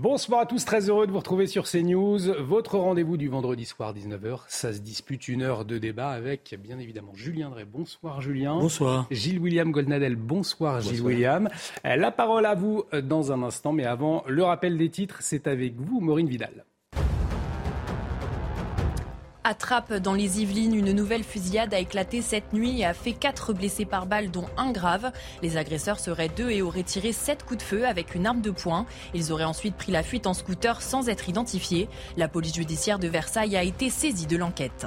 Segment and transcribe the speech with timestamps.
[0.00, 2.20] Bonsoir à tous, très heureux de vous retrouver sur CNews.
[2.42, 6.78] Votre rendez-vous du vendredi soir 19h, ça se dispute une heure de débat avec bien
[6.78, 7.66] évidemment Julien Drey.
[7.66, 8.58] Bonsoir Julien.
[8.58, 9.06] Bonsoir.
[9.10, 10.16] Gilles William Goldnadel.
[10.16, 11.50] Bonsoir, Gilles William.
[11.84, 15.18] Euh, La parole à vous euh, dans un instant, mais avant le rappel des titres,
[15.20, 16.64] c'est avec vous Maureen Vidal.
[19.50, 23.52] Attrape dans les Yvelines, une nouvelle fusillade a éclaté cette nuit et a fait quatre
[23.52, 25.10] blessés par balle, dont un grave.
[25.42, 28.52] Les agresseurs seraient deux et auraient tiré sept coups de feu avec une arme de
[28.52, 28.86] poing.
[29.12, 31.88] Ils auraient ensuite pris la fuite en scooter sans être identifiés.
[32.16, 34.86] La police judiciaire de Versailles a été saisie de l'enquête.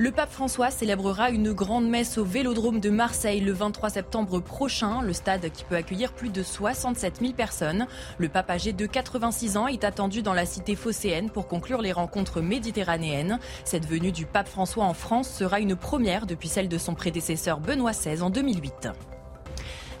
[0.00, 5.02] Le pape François célébrera une grande messe au Vélodrome de Marseille le 23 septembre prochain,
[5.02, 7.88] le stade qui peut accueillir plus de 67 000 personnes.
[8.16, 11.90] Le pape âgé de 86 ans est attendu dans la cité phocéenne pour conclure les
[11.90, 13.40] rencontres méditerranéennes.
[13.64, 17.58] Cette venue du pape François en France sera une première depuis celle de son prédécesseur
[17.58, 18.90] Benoît XVI en 2008.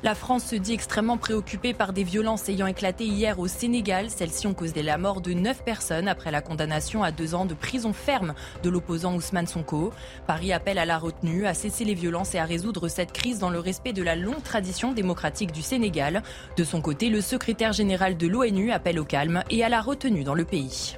[0.04, 4.10] La France se dit extrêmement préoccupée par des violences ayant éclaté hier au Sénégal.
[4.10, 7.54] Celles-ci ont causé la mort de neuf personnes après la condamnation à deux ans de
[7.54, 9.92] prison ferme de l'opposant Ousmane Sonko.
[10.28, 13.50] Paris appelle à la retenue, à cesser les violences et à résoudre cette crise dans
[13.50, 16.22] le respect de la longue tradition démocratique du Sénégal.
[16.56, 20.22] De son côté, le secrétaire général de l'ONU appelle au calme et à la retenue
[20.22, 20.96] dans le pays.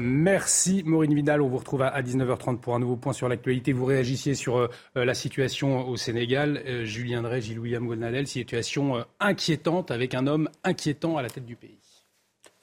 [0.00, 1.42] Merci Maureen Vidal.
[1.42, 3.72] On vous retrouve à 19h30 pour un nouveau point sur l'actualité.
[3.72, 6.62] Vous réagissiez sur euh, la situation au Sénégal.
[6.66, 11.28] Euh, Julien Drey, Gilles William Golnadel, situation euh, inquiétante avec un homme inquiétant à la
[11.30, 11.78] tête du pays.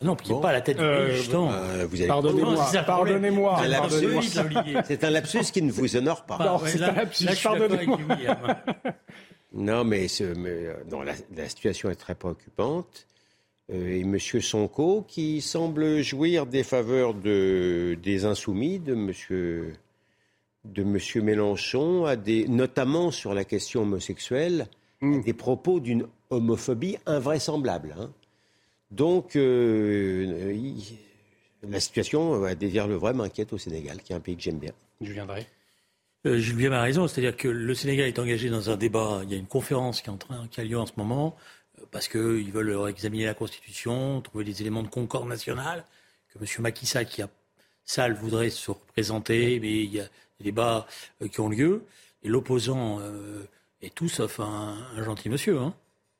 [0.01, 1.51] Non, pas à la tête du Euh, pays, justement.
[1.51, 2.85] Euh, vous avez- Pardonnez-moi, problème.
[2.85, 3.59] pardonnez-moi.
[3.59, 4.01] Un lapsus.
[4.07, 4.83] pardonnez-moi.
[4.85, 6.37] C'est un lapsus qui ne vous honore pas.
[6.37, 7.97] Non, c'est un lapsus, pardonnez-moi.
[9.53, 13.07] Non, mais, ce- mais, euh, non, la, la situation est très préoccupante.
[13.71, 14.19] Euh, et M.
[14.19, 19.11] Sonko, qui semble jouir des faveurs de, des insoumis, de M.
[20.65, 24.67] de Monsieur Mélenchon, a des, notamment sur la question homosexuelle,
[25.01, 27.95] a des propos d'une homophobie invraisemblable.
[27.97, 28.11] hein.
[28.91, 30.97] Donc, euh, il-
[31.67, 34.59] la situation, à dire le vrai, m'inquiète au Sénégal, qui est un pays que j'aime
[34.59, 34.71] bien.
[35.01, 35.47] Julien Drey.
[36.27, 39.21] Euh, William a raison, c'est-à-dire que le Sénégal est engagé dans un débat.
[39.23, 41.35] Il y a une conférence qui, est en train, qui a lieu en ce moment
[41.35, 41.41] euh,
[41.91, 45.85] parce qu'ils veulent examiner la Constitution, trouver des éléments de concorde nationale,
[46.33, 46.73] que M.
[46.83, 47.29] Sall, qui a
[47.85, 50.05] Sall voudrait se représenter, mais il y a
[50.39, 50.87] des débats
[51.21, 51.83] euh, qui ont lieu.
[52.23, 53.43] Et l'opposant euh,
[53.81, 55.59] est tout sauf un, un gentil monsieur.
[55.59, 55.73] Hein.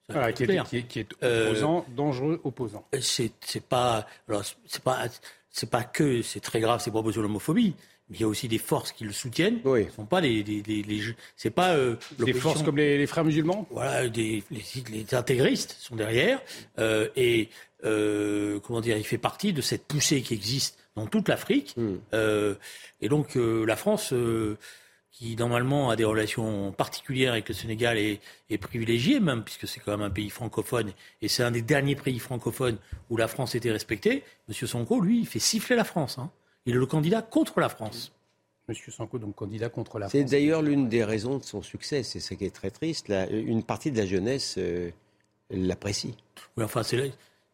[0.07, 2.85] Voilà, qui, est, qui est- qui est Euh, opposant, dangereux opposant.
[3.01, 5.07] c'est c'est pas alors c'est pas
[5.49, 7.73] c'est pas que c'est très grave ces propos sur l'homophobie
[8.09, 9.85] mais il y a aussi des forces qui le soutiennent Oui.
[9.89, 10.43] ce sont pas les-
[11.35, 15.75] c'est pas euh, Des forces comme les, les frères musulmans voilà des les, les intégristes
[15.79, 16.41] sont derrière
[16.77, 17.49] euh, et
[17.83, 21.95] euh, comment dire il fait partie de cette poussée qui existe dans toute l'Afrique Mm.
[22.13, 22.55] Euh,
[23.01, 24.13] et donc la France
[25.11, 29.79] qui normalement a des relations particulières avec le Sénégal est, est privilégiée même, puisque c'est
[29.79, 30.91] quand même un pays francophone,
[31.21, 32.77] et c'est un des derniers pays francophones
[33.09, 34.23] où la France était respectée.
[34.49, 36.17] Monsieur Sonko, lui, il fait siffler la France.
[36.19, 36.29] hein.
[36.65, 38.11] Il est le candidat contre la France.
[38.67, 40.31] Monsieur Sanko, donc candidat contre la C'est France.
[40.31, 43.07] d'ailleurs l'une des raisons de son succès, c'est ce qui est très triste.
[43.09, 44.89] La- une partie de la jeunesse euh,
[45.51, 46.15] l'apprécie.
[46.57, 47.03] Oui, enfin, c'est là-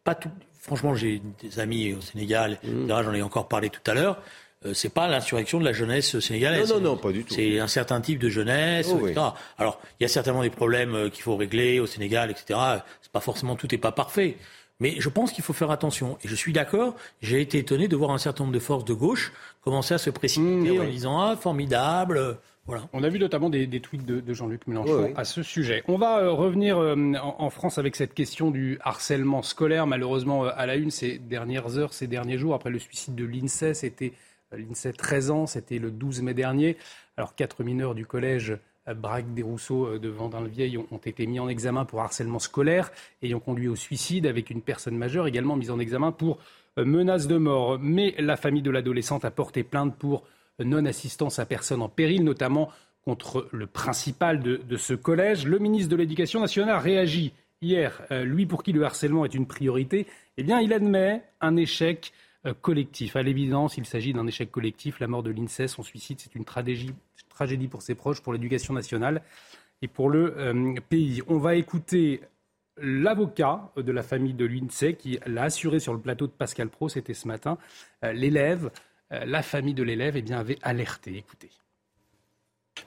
[0.03, 0.29] pas tout.
[0.57, 4.21] Franchement, j'ai des amis au Sénégal, etc., j'en ai encore parlé tout à l'heure.
[4.65, 6.69] Euh, c'est pas l'insurrection de la jeunesse sénégalaise.
[6.69, 7.33] Non, non, non, pas du tout.
[7.33, 9.19] C'est un certain type de jeunesse, Oh, etc.
[9.57, 12.59] Alors, il y a certainement des problèmes euh, qu'il faut régler au Sénégal, etc.
[13.01, 14.37] C'est pas forcément tout n'est pas parfait.
[14.81, 16.17] Mais je pense qu'il faut faire attention.
[16.23, 16.95] Et je suis d'accord.
[17.21, 19.31] J'ai été étonné de voir un certain nombre de forces de gauche
[19.61, 22.33] commencer à se précipiter Mmh, en disant ah formidable, euh,
[22.65, 22.83] voilà.
[22.93, 25.83] On a vu notamment des, des tweets de, de Jean-Luc Mélenchon à ce sujet.
[25.87, 29.87] On va euh, revenir euh, en, en France avec cette question du harcèlement scolaire.
[29.87, 33.25] Malheureusement, euh, à la une ces dernières heures, ces derniers jours, après le suicide de
[33.25, 34.13] l'INSEE, c'était
[34.51, 36.77] l'INSEE 13 ans, c'était le 12 mai dernier.
[37.17, 38.57] Alors, quatre mineurs du collège
[38.87, 42.91] Braque des Rousseaux euh, de Vendin-le-Vieil ont, été mis en examen pour harcèlement scolaire,
[43.21, 46.39] ayant conduit au suicide, avec une personne majeure également mise en examen pour
[46.77, 47.79] euh, menace de mort.
[47.79, 50.23] Mais la famille de l'adolescente a porté plainte pour
[50.59, 52.69] non-assistance à personne en péril, notamment
[53.03, 55.45] contre le principal de, de ce collège.
[55.45, 58.01] Le ministre de l'Éducation nationale a réagi hier.
[58.11, 60.07] Euh, lui, pour qui le harcèlement est une priorité,
[60.37, 62.17] eh bien, il admet un échec euh,
[62.61, 63.15] collectif.
[63.15, 64.99] À l'évidence, il s'agit d'un échec collectif.
[64.99, 69.21] La mort de l'INSEE, son suicide, c'est une tragédie, pour ses proches, pour l'éducation nationale.
[69.83, 71.21] et pour le euh, pays.
[71.27, 72.21] On va écouter
[72.77, 76.89] l'avocat de la famille de l'INSEE qui l'a assuré sur le plateau de Pascal Pro,
[76.89, 77.57] c'était ce matin.
[78.03, 78.71] Euh, l'élève,
[79.11, 81.15] euh, la famille de l'élève eh bien, avait alerté.
[81.17, 81.49] Écoutez.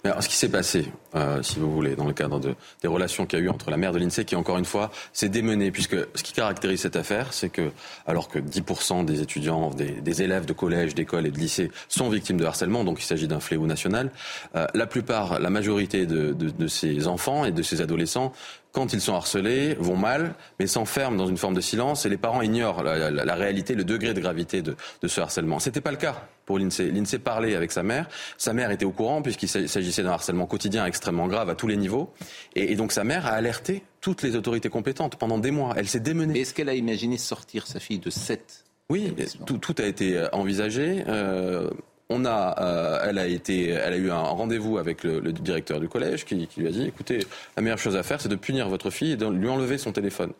[0.02, 3.26] Alors, ce qui s'est passé, euh, si vous voulez, dans le cadre de, des relations
[3.26, 5.70] qu'il y a eu entre la mère de l'INSEE, qui encore une fois s'est démenée,
[5.70, 7.70] puisque ce qui caractérise cette affaire, c'est que
[8.06, 12.38] alors que 10% des étudiants, des, élèves de collège, d'école et de lycée sont victimes
[12.38, 14.10] de harcèlement, donc il s'agit d'un fléau national,
[14.54, 18.32] euh, la plupart, la majorité de, de ces enfants et de ces adolescents
[18.74, 22.16] quand ils sont harcelés, vont mal, mais s'enferment dans une forme de silence et les
[22.16, 25.60] parents ignorent la, la, la réalité, le degré de gravité de, de ce harcèlement.
[25.60, 26.90] C'était pas le cas pour l'INSEE.
[26.90, 28.08] L'INSEE parlait avec sa mère.
[28.36, 31.76] Sa mère était au courant puisqu'il s'agissait d'un harcèlement quotidien extrêmement grave à tous les
[31.76, 32.12] niveaux.
[32.56, 35.74] Et, et, donc sa mère a alerté toutes les autorités compétentes pendant des mois.
[35.76, 36.40] Elle s'est démenée.
[36.40, 39.14] Est-ce qu'elle a imaginé sortir sa fille de 7 Oui,
[39.46, 41.04] tout, tout, a été envisagé.
[41.06, 41.70] Euh,
[42.10, 45.80] on a, euh, elle a été, elle a eu un rendez-vous avec le, le directeur
[45.80, 47.20] du collège qui, qui, lui a dit, écoutez,
[47.56, 49.92] la meilleure chose à faire, c'est de punir votre fille et de lui enlever son
[49.92, 50.32] téléphone.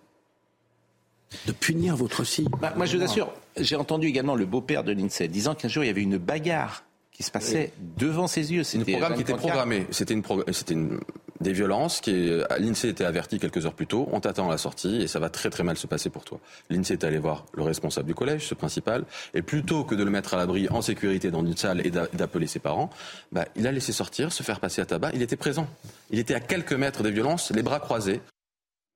[1.46, 4.92] De punir votre fille bah, Moi, je vous assure, j'ai entendu également le beau-père de
[4.92, 7.88] l'INSEE disant qu'un jour, il y avait une bagarre qui se passait oui.
[7.98, 8.64] devant ses yeux.
[8.64, 9.86] C'était un programme qui était programmé.
[9.90, 10.42] C'était une, pro...
[10.70, 11.00] une...
[11.40, 14.08] des violences qui l'INSEE était averti quelques heures plus tôt.
[14.12, 16.40] On t'attend à la sortie et ça va très très mal se passer pour toi.
[16.70, 19.04] L'INSEE est allé voir le responsable du collège, ce principal,
[19.34, 22.46] et plutôt que de le mettre à l'abri en sécurité dans une salle et d'appeler
[22.46, 22.90] ses parents,
[23.32, 25.10] bah, il a laissé sortir, se faire passer à tabac.
[25.14, 25.66] Il était présent.
[26.10, 28.20] Il était à quelques mètres des violences, les bras croisés.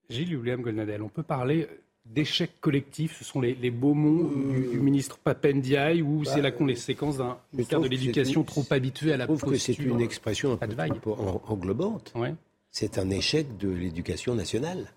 [0.08, 1.69] Gilles William Golnadel, on peut parler
[2.15, 6.31] d'échec collectif Ce sont les, les beaux mots euh, du, du, ministre Papendiaï ou bah,
[6.35, 9.59] c'est la conséquence d'un ministère de l'Éducation trop habitué à la posture Je trouve que
[9.59, 12.13] c'est une expression un peu, un peu englobante.
[12.15, 12.35] Ouais.
[12.71, 14.93] C'est un échec de l'éducation nationale,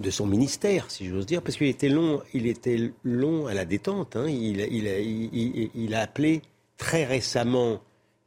[0.00, 3.64] de son ministère, si j'ose dire, parce qu'il était long, il était long à la
[3.64, 4.16] détente.
[4.16, 4.28] Hein.
[4.28, 6.42] Il, il, il, il, a appelé
[6.76, 7.80] très récemment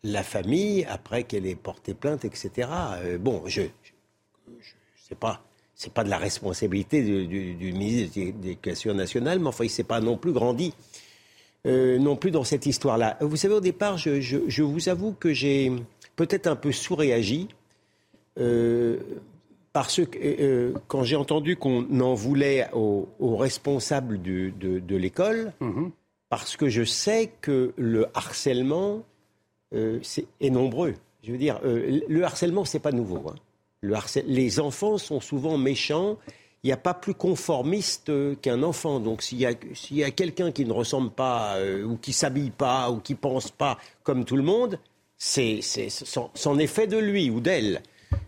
[0.03, 2.69] la famille après qu'elle ait porté plainte, etc.
[2.97, 3.67] Euh, bon, je ne
[4.95, 5.43] sais pas
[5.75, 9.69] c'est pas de la responsabilité du, du, du ministre de l'Éducation nationale, mais enfin, il
[9.69, 10.73] s'est pas non plus grandi,
[11.65, 13.17] euh, non plus dans cette histoire-là.
[13.21, 15.71] Vous savez, au départ, je, je, je vous avoue que j'ai
[16.15, 17.49] peut-être un peu sous-réagi,
[18.39, 18.97] euh,
[19.73, 25.87] parce que euh, quand j'ai entendu qu'on en voulait aux, responsables de, de l'école, mmh.
[26.29, 29.03] parce que je sais que le harcèlement
[29.73, 30.93] euh, est, est, nombreux.
[31.23, 33.29] Je veux dire, euh, le harcèlement, c'est pas nouveau.
[33.29, 33.35] Hein
[33.81, 36.17] les enfants sont souvent méchants.
[36.63, 38.11] Il n'y a pas plus conformiste
[38.41, 38.99] qu'un enfant.
[38.99, 42.11] Donc s'il y a, s'il y a quelqu'un qui ne ressemble pas, euh, ou qui
[42.11, 44.79] s'habille pas, ou qui pense pas comme tout le monde,
[45.17, 47.81] c'est, c'est, c'en est fait de lui ou d'elle.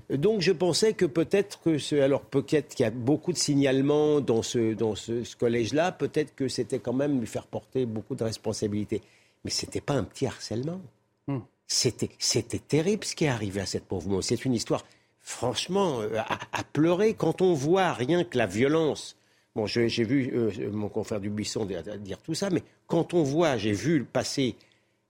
[0.10, 4.22] Donc je pensais que peut-être que ce, alors peut-être qu'il y a beaucoup de signalements
[4.22, 8.16] dans ce, dans ce, ce collège-là, peut-être que c'était quand même lui faire porter beaucoup
[8.16, 9.02] de responsabilités.
[9.44, 10.80] Mais c'était pas un petit harcèlement.
[11.28, 11.40] Hmm.
[11.68, 14.22] C'était, c'était terrible ce qui est arrivé à cette pauvre.
[14.22, 14.86] C'est une histoire
[15.28, 19.18] franchement, euh, à, pleurer quand on voit rien que la violence.
[19.56, 21.84] Bon, j'ai vu euh, mon confrère du Buisson dire,
[22.24, 24.56] tout ça, mais quand on voit, j'ai vu passer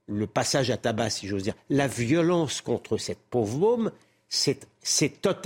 [0.06, 3.92] le passage à tabac, si j'ose dire, la violence contre cette pauvre môme,
[4.28, 4.66] c'est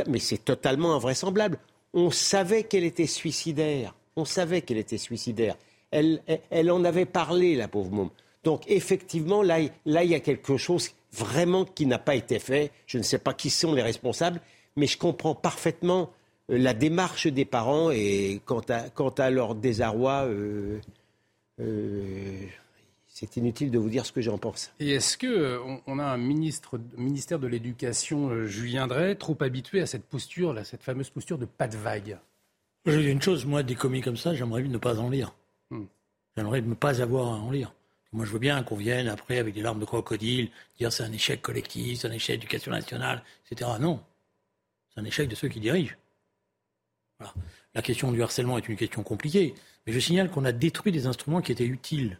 [0.08, 1.58] mais c'est totalement invraisemblable.
[1.92, 3.94] On savait qu'elle était suicidaire.
[4.16, 5.56] On savait qu'elle était suicidaire.
[5.90, 8.10] Elle, elle, elle, en avait parlé, la pauvre môme.
[8.44, 12.70] Donc effectivement, là, là, il y a quelque chose vraiment qui n'a pas été fait.
[12.86, 14.40] Je ne sais pas qui sont les responsables,
[14.76, 16.10] mais je comprends parfaitement
[16.50, 20.80] euh, la démarche des parents et quant à, quant à leur désarroi, euh,
[21.60, 22.46] euh,
[23.06, 24.72] c'est inutile de vous dire ce que j'en pense.
[24.80, 29.86] Et est-ce que on, a un ministre, ministère de l'Éducation, Julien Drey, trop habitué à
[29.86, 32.18] cette posture, là, cette fameuse posture de pas de vague?
[32.86, 35.34] Je dis une chose, moi, des commis comme ça, j'aimerais ne pas en lire.
[35.70, 35.84] Hmm.
[36.36, 37.72] J'aimerais ne pas avoir à en lire.
[38.12, 41.12] Moi, je veux bien qu'on vienne après avec des larmes de crocodile, dire c'est un
[41.12, 43.70] échec collectif, c'est un échec d'éducation nationale, etc.
[43.80, 44.00] Non,
[44.92, 45.96] c'est un échec de ceux qui dirigent.
[47.74, 49.54] La question du harcèlement est une question compliquée,
[49.86, 52.18] mais je signale qu'on a détruit des instruments qui étaient utiles.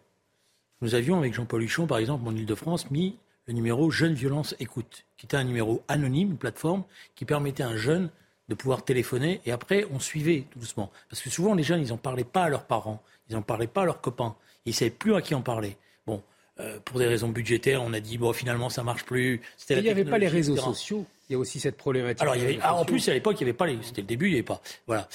[0.81, 5.05] Nous avions, avec Jean-Paul Huchon, par exemple, en Ile-de-France, mis le numéro Jeune Violence Écoute,
[5.17, 8.11] qui était un numéro anonyme, une plateforme qui permettait à un jeune
[8.49, 10.91] de pouvoir téléphoner et après on suivait doucement.
[11.09, 13.67] Parce que souvent les jeunes, ils n'en parlaient pas à leurs parents, ils n'en parlaient
[13.67, 15.77] pas à leurs copains, ils ne savaient plus à qui en parler.
[16.07, 16.23] Bon,
[16.61, 19.41] euh, pour des raisons budgétaires, on a dit bon finalement ça marche plus.
[19.71, 21.07] Il n'y avait pas les réseaux sociaux.
[21.29, 22.21] Il y a aussi cette problématique.
[22.21, 23.79] Alors, il y avait, ah, en plus, à l'époque, il n'y avait pas les.
[23.83, 24.61] C'était le début, il n'y avait pas.
[24.87, 25.09] Voilà.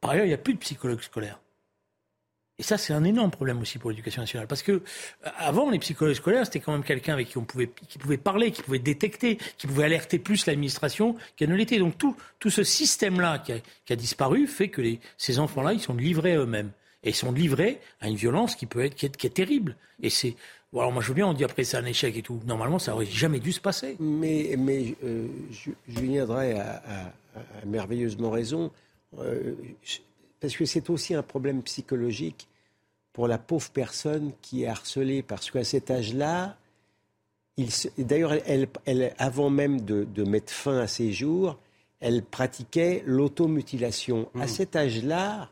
[0.00, 1.38] Par ailleurs, il n'y a plus de psychologues scolaires.
[2.58, 4.48] Et ça, c'est un énorme problème aussi pour l'éducation nationale.
[4.48, 4.80] Parce que, euh,
[5.38, 8.50] avant, les psychologues scolaires, c'était quand même quelqu'un avec qui on pouvait, qui pouvait parler,
[8.50, 11.78] qui pouvait détecter, qui pouvait alerter plus l'administration qu'elle ne l'était.
[11.78, 15.72] Donc, tout, tout ce système-là qui a, qui a, disparu fait que les, ces enfants-là,
[15.72, 16.72] ils sont livrés à eux-mêmes.
[17.02, 19.76] Et ils sont livrés à une violence qui peut être, qui est, qui est terrible.
[20.02, 20.34] Et c'est,
[20.72, 22.40] Bon, alors moi je veux bien, on dit après c'est un échec et tout.
[22.46, 23.96] Normalement, ça aurait jamais dû se passer.
[23.98, 25.26] Mais, mais euh,
[25.88, 26.82] Julien Drey a,
[27.64, 28.70] merveilleusement raison,
[29.18, 29.54] euh,
[30.40, 32.48] parce que c'est aussi un problème psychologique
[33.12, 36.56] pour la pauvre personne qui est harcelée, parce qu'à cet âge-là,
[37.98, 41.58] d'ailleurs, elle, elle, avant même de, de, mettre fin à ses jours,
[42.00, 44.28] elle pratiquait l'automutilation.
[44.34, 44.48] À mmh.
[44.48, 45.50] cet âge-là,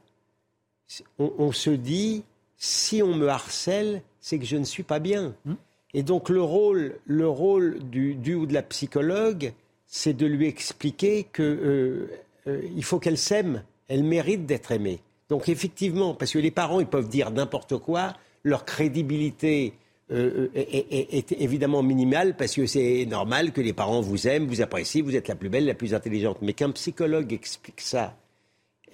[1.19, 2.25] on, on, se dit,
[2.57, 5.35] si on me harcèle, c'est que je ne suis pas bien.
[5.47, 5.55] Mmh.
[5.95, 9.53] Et donc le rôle, le rôle du, du ou de la psychologue,
[9.87, 12.11] c'est de lui expliquer que euh,
[12.47, 15.01] euh, il faut qu'elle s'aime, elle mérite d'être aimée.
[15.31, 19.73] Donc effectivement, parce que les parents, ils peuvent dire n'importe quoi, leur crédibilité
[20.11, 25.03] euh, est, évidemment minimale parce que c'est normal que les parents vous aiment, vous apprécient,
[25.03, 26.37] vous êtes la plus belle, la plus intelligente.
[26.43, 28.15] Mais qu'un psychologue explique ça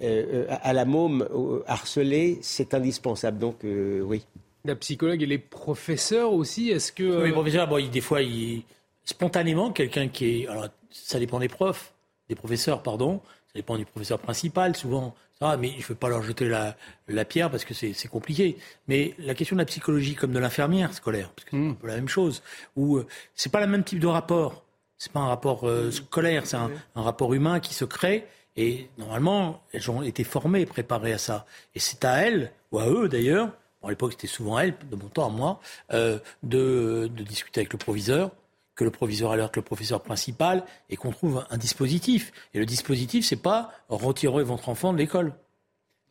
[0.00, 1.28] à la môme
[1.68, 3.38] harcelée, c'est indispensable.
[3.38, 4.24] Donc oui.
[4.64, 7.20] La psychologue et les professeurs aussi, est-ce que...
[7.22, 8.62] Oui, les professeurs, bon, des fois, il...
[9.04, 10.48] spontanément, quelqu'un qui est...
[10.48, 11.92] Alors, ça dépend des profs,
[12.28, 16.08] des professeurs, pardon, ça dépend du professeur principal, souvent, ça, mais je ne veux pas
[16.08, 16.76] leur jeter la,
[17.08, 18.56] la pierre parce que c'est compliqué.
[18.88, 21.70] Mais la question de la psychologie comme de l'infirmière scolaire, parce que c'est hmm.
[21.70, 22.42] un peu la même chose,
[22.76, 24.64] où euh, c'est pas le même type de rapport.
[24.96, 28.26] C'est pas un rapport euh, scolaire, c'est un, un rapport humain qui se crée.
[28.56, 31.44] Et normalement, elles ont été formées, préparées à ça.
[31.74, 33.50] Et c'est à elles, ou à eux d'ailleurs,
[33.86, 35.60] à l'époque c'était souvent elle, de mon temps à moi,
[35.92, 38.30] euh, de, discuter avec le proviseur,
[38.74, 42.32] que le proviseur alerte le professeur principal et qu'on trouve un dispositif.
[42.54, 45.32] Et le dispositif, c'est pas retirer votre enfant de l'école.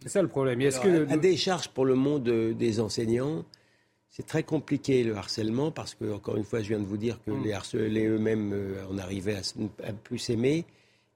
[0.02, 0.62] C'est ça le problème.
[0.62, 3.44] Est-ce que à des charges pour le monde des enseignants,
[4.16, 7.20] c'est très compliqué le harcèlement parce que encore une fois, je viens de vous dire
[7.26, 7.44] que mm.
[7.44, 9.38] les harcelés eux-mêmes euh, en arrivaient
[9.84, 10.66] à, plus aimer.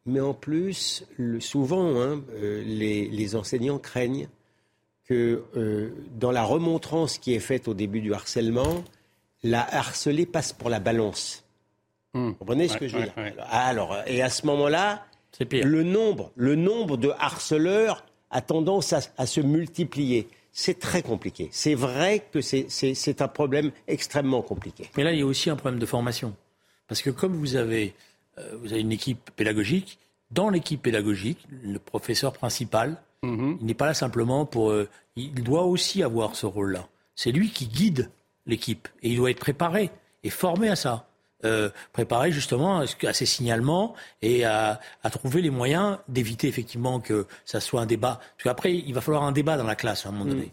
[0.07, 1.05] Mais en plus,
[1.39, 4.27] souvent, hein, euh, les, enseignants craignent
[5.07, 8.83] que euh, dans la remontrance qui est faite au début du harcèlement,
[9.43, 11.45] la harcelée passe pour la balance.
[12.13, 12.29] Hmm.
[12.29, 13.13] Vous comprenez ce que je veux dire
[13.49, 15.05] Alors, et à ce moment-là,
[15.39, 20.27] le nombre, le nombre de harceleurs a tendance à, se multiplier.
[20.51, 21.49] C'est très compliqué.
[21.51, 24.89] C'est vrai que c'est un problème extrêmement compliqué.
[24.97, 26.35] Mais là, il y a aussi un problème de formation.
[26.87, 27.93] Parce que comme vous avez,
[28.37, 29.99] euh, vous avez une équipe pédagogique,
[30.31, 33.57] dans l'équipe pédagogique, le professeur principal Mhm.
[33.61, 34.71] Il n'est pas là simplement pour.
[34.71, 36.87] Euh, il doit aussi avoir ce rôle-là.
[37.15, 38.09] C'est lui qui guide
[38.45, 39.91] l'équipe et il doit être préparé
[40.23, 41.07] et formé à ça.
[41.45, 43.93] Euh, préparé justement à ces signalements
[44.23, 44.79] et à,
[45.11, 48.19] trouver les moyens d'éviter effectivement que ça soit un débat.
[48.19, 50.45] Parce qu'après, il va falloir un débat dans la classe à un moment donné.
[50.45, 50.51] Mhm.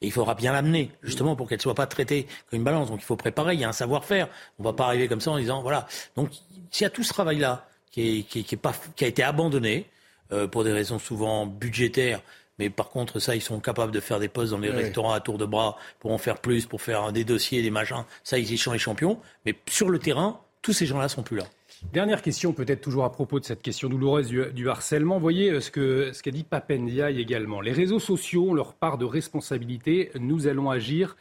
[0.00, 2.88] Et il faudra bien l'amener, justement, pour qu'elle ne soit pas traitée comme une balance.
[2.88, 4.28] Donc il faut préparer, il y a un savoir-faire.
[4.58, 5.86] On ne va pas arriver comme ça en disant, voilà.
[6.16, 6.30] Donc
[6.70, 8.58] s'il y a tout ce travail-là qui, qui, qui,
[8.96, 9.86] qui a été abandonné,
[10.32, 12.20] euh, pour des raisons souvent budgétaires.
[12.58, 15.20] Mais par contre, ça, ils sont capables de faire des postes dans les restaurants à
[15.20, 18.04] tour de bras pour en faire plus, pour faire des dossiers, des machins.
[18.24, 19.20] Ça, ils y sont les champions.
[19.44, 21.44] Mais sur le terrain, tous ces gens-là sont plus là.
[21.92, 25.18] Dernière question, peut-être toujours à propos de cette question douloureuse du, harcèlement.
[25.18, 27.60] Voyez euh, ce qu'a ce dit Papendiaï également.
[27.60, 30.10] Les réseaux sociaux ont leur part de responsabilité.
[30.18, 31.16] Nous allons agir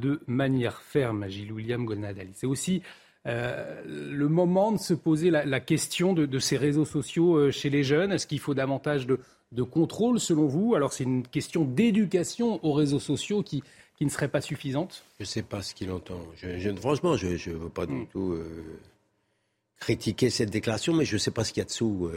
[0.00, 2.30] de manière ferme, Gilles William Gonadali.
[2.34, 2.82] C'est aussi
[3.28, 7.84] euh, le moment de se poser la, question de, ces réseaux sociaux euh, chez les
[7.84, 10.74] jeunes Est-ce qu'il faut davantage de, contrôle selon vous?
[10.74, 13.62] Alors c'est une question d'éducation aux réseaux sociaux qui,
[14.00, 15.04] ne serait pas suffisante?
[15.20, 16.18] Je ne sais pas ce qu'il entend.
[16.80, 18.06] franchement, je ne veux pas du hmm.
[18.08, 18.80] tout euh,
[19.78, 22.10] critiquer cette déclaration, mais je ne sais pas ce qu'il y a dessous.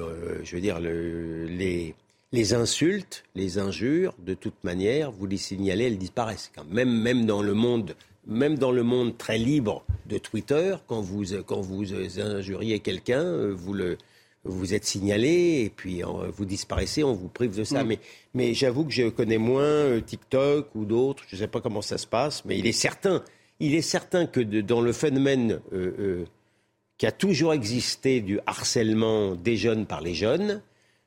[0.43, 1.93] je veux dire, les,
[2.31, 6.51] les insultes, les injures, de toute manière, vous les signalez, elles disparaissent.
[6.71, 7.95] Même, même dans le monde
[8.27, 13.53] même dans le monde très libre de Twitter, quand vous, quand vous injuriez quelqu'un, euh,
[13.55, 13.97] vous, le,
[14.43, 16.01] vous êtes signalé et puis
[16.35, 17.83] vous disparaissez, on vous prive de ça.
[17.83, 17.87] Mm.
[17.87, 17.99] Mais,
[18.33, 21.81] mais j'avoue que je connais moins euh, TikTok ou d'autres, je ne sais pas comment
[21.81, 23.23] ça se passe, mais il est certain,
[23.59, 26.25] il est certain que dans le phénomène euh,
[26.97, 30.61] qui a toujours existé du harcèlement des jeunes par les jeunes,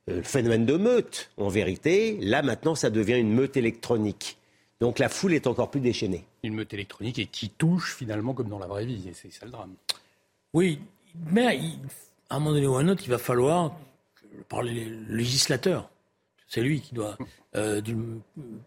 [0.06, 4.37] le phénomène de meute, en vérité, là maintenant ça devient une meute électronique.
[4.80, 6.24] Donc la foule est encore plus déchaînée.
[6.42, 9.52] Une meute électronique et qui touche finalement comme dans la vraie vie, c'est ça le
[9.52, 9.74] drame.
[10.54, 10.80] Oui,
[11.30, 11.60] mais
[12.30, 13.76] à un moment donné ou à un autre, il va falloir
[14.48, 15.90] parler le législateur.
[16.46, 17.18] C'est lui qui doit
[17.56, 17.82] euh,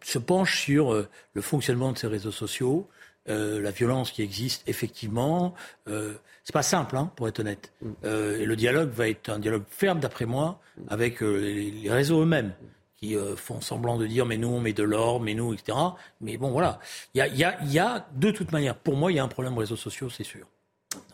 [0.03, 2.88] se pencher sur euh, le fonctionnement de ces réseaux sociaux,
[3.30, 5.56] euh, la violence qui existe effectivement.
[5.88, 6.13] Euh,
[6.44, 7.72] c'est pas simple, hein, pour être honnête.
[7.82, 7.91] Mm.
[8.39, 12.53] et le dialogue va être un dialogue ferme, d'après moi, avec les réseaux eux-mêmes
[13.01, 15.77] qui euh, font semblant de dire mais nous on met de l'or, mais nous, etc.
[16.22, 16.79] Mais bon, voilà.
[17.15, 19.75] Il y a, de toute manière, pour moi, il y a un problème aux réseaux
[19.75, 20.46] sociaux, c'est sûr.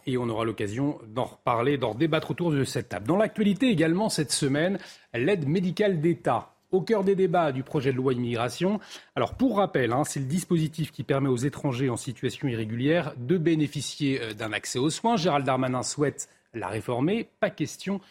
[0.06, 3.08] Et on aura l'occasion d'en reparler, d'en débattre autour de cette table.
[3.08, 4.79] Dans l'actualité également cette semaine,
[5.13, 8.82] l'aide médicale d'État au cœur des débats du projet de loi immigration.
[9.15, 13.38] Alors pour rappel, hein, c'est le dispositif qui permet aux étrangers en situation irrégulière de
[13.38, 15.15] bénéficier euh, d'un accès aux soins.
[15.15, 17.29] Gérald Darmanin souhaite la réformer.
[17.39, 18.01] Pas question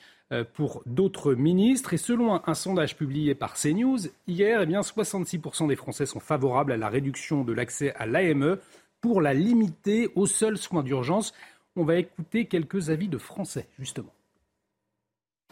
[0.54, 1.94] pour d'autres ministres.
[1.94, 6.72] Et selon un, sondage publié par CNews hier, eh bien 66% des Français sont favorables
[6.72, 8.58] à la réduction de l'accès à l'AME
[9.00, 11.32] pour la limiter aux seuls soins d'urgence.
[11.76, 14.12] On va écouter quelques avis de Français, justement.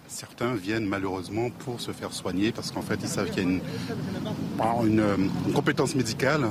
[0.07, 4.83] Certains viennent malheureusement pour se faire soigner parce qu'en fait ils savent qu'il y a
[4.83, 6.51] une, une, compétence médicale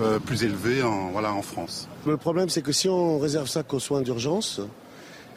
[0.00, 1.88] euh, plus élevée en, voilà, en France.
[2.06, 4.62] Le problème c'est que si on réserve ça qu'aux soins d'urgence,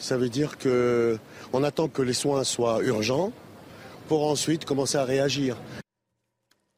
[0.01, 3.31] ça veut dire qu'on attend que les soins soient urgents
[4.07, 5.57] pour ensuite commencer à réagir.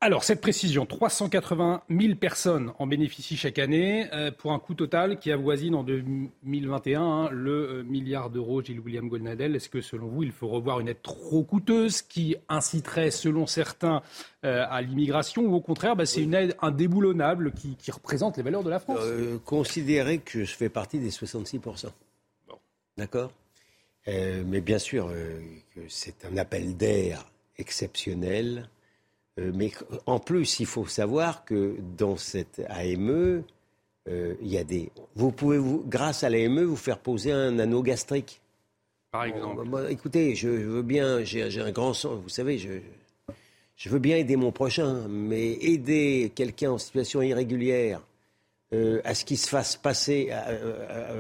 [0.02, 5.18] Alors, cette précision, 380 000 personnes en bénéficient chaque année euh, pour un coût total
[5.18, 8.62] qui avoisine en 2021 hein, le euh, milliard d'euros.
[8.62, 12.36] Gilles William Goldnadel, est-ce que selon vous, il faut revoir une aide trop coûteuse qui
[12.50, 14.02] inciterait, selon certains,
[14.44, 18.66] euh, à l'immigration ou au contraire, bah, c'est une aide indéboulonnable qui, représente les valeurs
[18.66, 19.00] de la France?
[19.46, 21.62] Considérez que je fais partie des 66
[22.98, 23.32] D'accord
[24.06, 25.12] Mais bien sûr
[25.74, 27.26] que c'est un appel d'air
[27.58, 28.70] exceptionnel
[29.40, 29.72] euh, mais
[30.06, 33.44] en plus, il faut savoir que dans cette AME,
[34.08, 34.92] euh, il y a des.
[35.16, 38.42] Vous pouvez, vous, grâce à l'AME, vous faire poser un anneau gastrique.
[39.12, 39.66] Par exemple.
[39.90, 42.80] écoutez, je veux bien, j'ai un grand sens, vous savez, je,
[43.76, 48.02] je veux bien aider mon prochain, mais aider quelqu'un en situation irrégulière
[48.74, 50.32] euh, à ce qu'il se fasse passer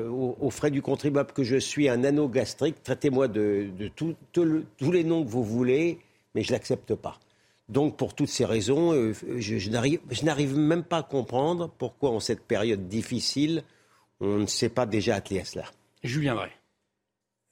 [0.09, 5.03] aux, frais du contribuable que je suis un anneau gastrique, traitez-moi de, de tous les
[5.03, 5.99] noms que vous voulez,
[6.35, 7.19] mais je ne l'accepte pas.
[7.69, 12.41] Donc, pour toutes ces raisons, euh, je, n'arrive même pas à comprendre pourquoi, en cette
[12.41, 13.63] période difficile,
[14.19, 15.65] on ne s'est pas déjà attelé à cela.
[16.03, 16.51] Julien Drey.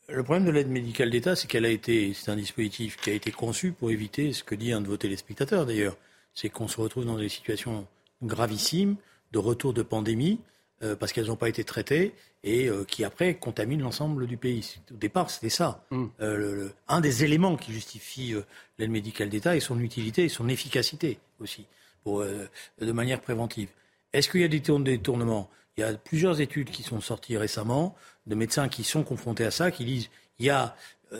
[0.09, 3.13] Le problème de l'aide médicale d'État, c'est qu'elle a été, c'est un dispositif qui a
[3.13, 5.95] été conçu pour éviter ce que dit un de vos téléspectateurs d'ailleurs,
[6.33, 7.87] c'est qu'on se retrouve dans des situations
[8.21, 8.97] gravissimes
[9.31, 10.39] de retour de pandémie
[10.83, 14.79] euh, parce qu'elles n'ont pas été traitées et euh, qui après contaminent l'ensemble du pays.
[14.91, 15.85] Au départ, c'était ça.
[15.91, 16.05] Mm.
[16.21, 18.33] Euh, un des éléments qui justifie
[18.79, 21.67] l'aide médicale d'État et son utilité et son efficacité aussi,
[22.03, 23.69] pour, de manière préventive.
[24.11, 27.95] Est-ce qu'il y a des détournements Il y a plusieurs études qui sont sorties récemment
[28.25, 30.75] de médecins qui sont confrontés à ça, qui disent il y a,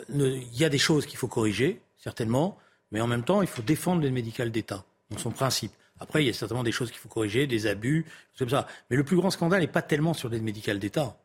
[0.10, 2.58] il y a des choses qu'il faut corriger, certainement,
[2.92, 5.72] mais en même temps, il faut défendre l'aide médicale d'État dans son principe.
[6.02, 8.06] Après, il y a certainement des choses qu'il faut corriger, des abus,
[8.38, 8.68] comme ça.
[8.90, 11.16] Mais le plus grand scandale n'est pas tellement sur l'aide médicale d'État.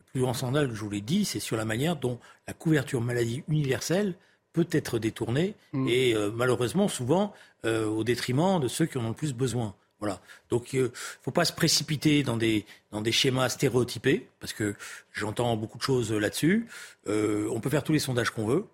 [0.00, 3.00] Le plus grand scandale, je vous l'ai dit, c'est sur la manière dont la couverture
[3.00, 4.14] maladie universelle
[4.52, 5.88] peut être détournée mm.
[5.88, 7.32] et euh, malheureusement souvent
[7.64, 9.74] euh, au détriment de ceux qui en ont le plus besoin.
[9.98, 10.20] Voilà.
[10.50, 10.90] Donc, il euh, ne
[11.22, 14.74] faut pas se précipiter dans des, dans des schémas stéréotypés, parce que
[15.12, 16.68] j'entends beaucoup de choses là-dessus.
[17.06, 18.66] on peut faire tous les sondages qu'on veut.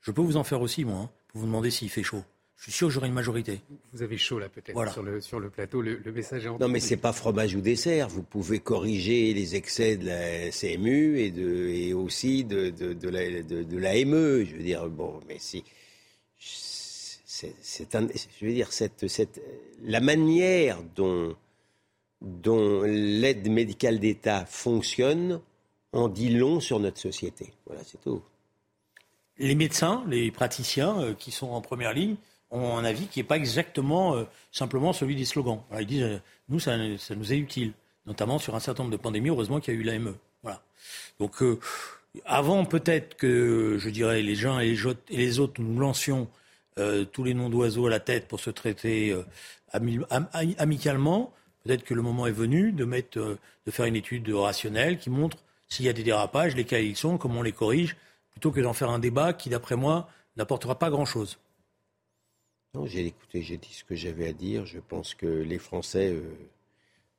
[0.00, 2.24] Je peux vous en faire aussi, moi, hein, pour vous demander s'il fait chaud
[2.56, 3.60] je suis sûr que j'aurai une majorité.
[3.92, 6.80] Vous avez chaud là peut-être sur, le, sur le plateau, le, message est Non mais
[6.80, 11.68] c'est pas fromage ou dessert, vous pouvez corriger les excès de la CMU et, de,
[11.68, 15.64] et aussi de, de, de la, de, l'AME, je veux dire, bon, mais si...
[17.28, 18.08] C'est un,
[18.40, 19.42] je veux dire, cette, cette,
[19.82, 21.36] la manière dont,
[22.22, 25.42] dont l'aide médicale d'État fonctionne
[25.92, 27.52] en dit long sur notre société.
[27.66, 28.22] Voilà, c'est tout.
[29.38, 32.16] Les médecins, les praticiens euh, qui sont en première ligne,
[32.56, 35.60] un avis qui n'est pas exactement euh, simplement celui des slogans.
[35.78, 37.72] ils disent, euh, nous, ça, nous est utile,
[38.06, 39.30] notamment sur un certain nombre de pandémies.
[39.30, 40.14] Heureusement qu'il y a eu l'AME.
[40.42, 40.62] Voilà.
[41.18, 41.58] Donc, euh,
[42.24, 44.76] avant peut-être que, je dirais, les gens et
[45.10, 46.28] les, autres, nous lancions
[47.12, 49.14] tous les noms d'oiseaux à la tête pour se traiter
[49.72, 51.32] amicalement,
[51.64, 55.38] peut-être que le moment est venu de, de faire une étude rationnelle qui montre
[55.68, 57.96] s'il y a des dérapages, lesquels ils sont, comment on les corrige,
[58.30, 61.38] plutôt que d'en faire un débat qui, d'après moi, n'apportera pas grand-chose.
[62.76, 64.66] Non, j'ai écouté, j'ai dit ce que j'avais à dire.
[64.66, 66.20] Je pense que les Français, euh,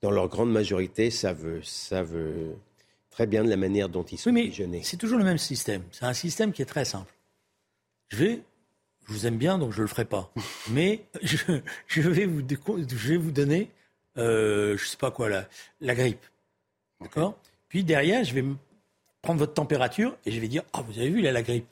[0.02, 2.15] dans leur grande majorité, savent, savent
[3.10, 5.82] très bien de la manière dont ils sont oui, mais C'est toujours le même système.
[5.91, 7.12] C'est un système qui est très simple.
[8.10, 8.41] Je vais,
[9.08, 10.32] je vous aime bien, donc je ne le ferai pas.
[10.70, 11.38] mais je,
[12.02, 13.72] vais, vous, je vais vous donner,
[14.20, 15.50] euh, je ne sais pas quoi, la,
[15.82, 16.24] la grippe.
[17.02, 17.36] D'accord?
[17.67, 18.43] Puis derrière, je vais
[19.24, 21.67] prendre votre température et je vais dire, ah, vous avez vu, il a la grippe?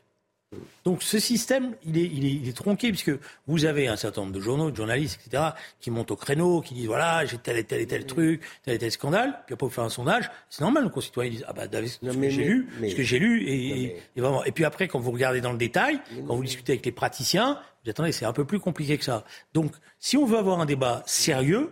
[0.83, 3.11] Donc ce système, il est, il, est, tronqué, puisque
[3.47, 5.43] vous avez un certain nombre de journaux, de journalistes, etc.,
[5.79, 8.75] qui montent au créneau, qui disent, voilà, j'ai tel et tel et tel truc, tel
[8.75, 11.53] et tel scandale, puis après vous faites un sondage, c'est normal, nos concitoyens disent, ah
[11.53, 14.43] bah, ce que j'ai lu, ce que j'ai lu, et, vraiment.
[14.45, 17.59] Et puis après, quand vous regardez dans le détail, quand vous discutez avec les praticiens,
[17.83, 19.23] vous attendez, c'est un peu plus compliqué que ça.
[19.53, 21.71] Donc, si on veut avoir un débat sérieux,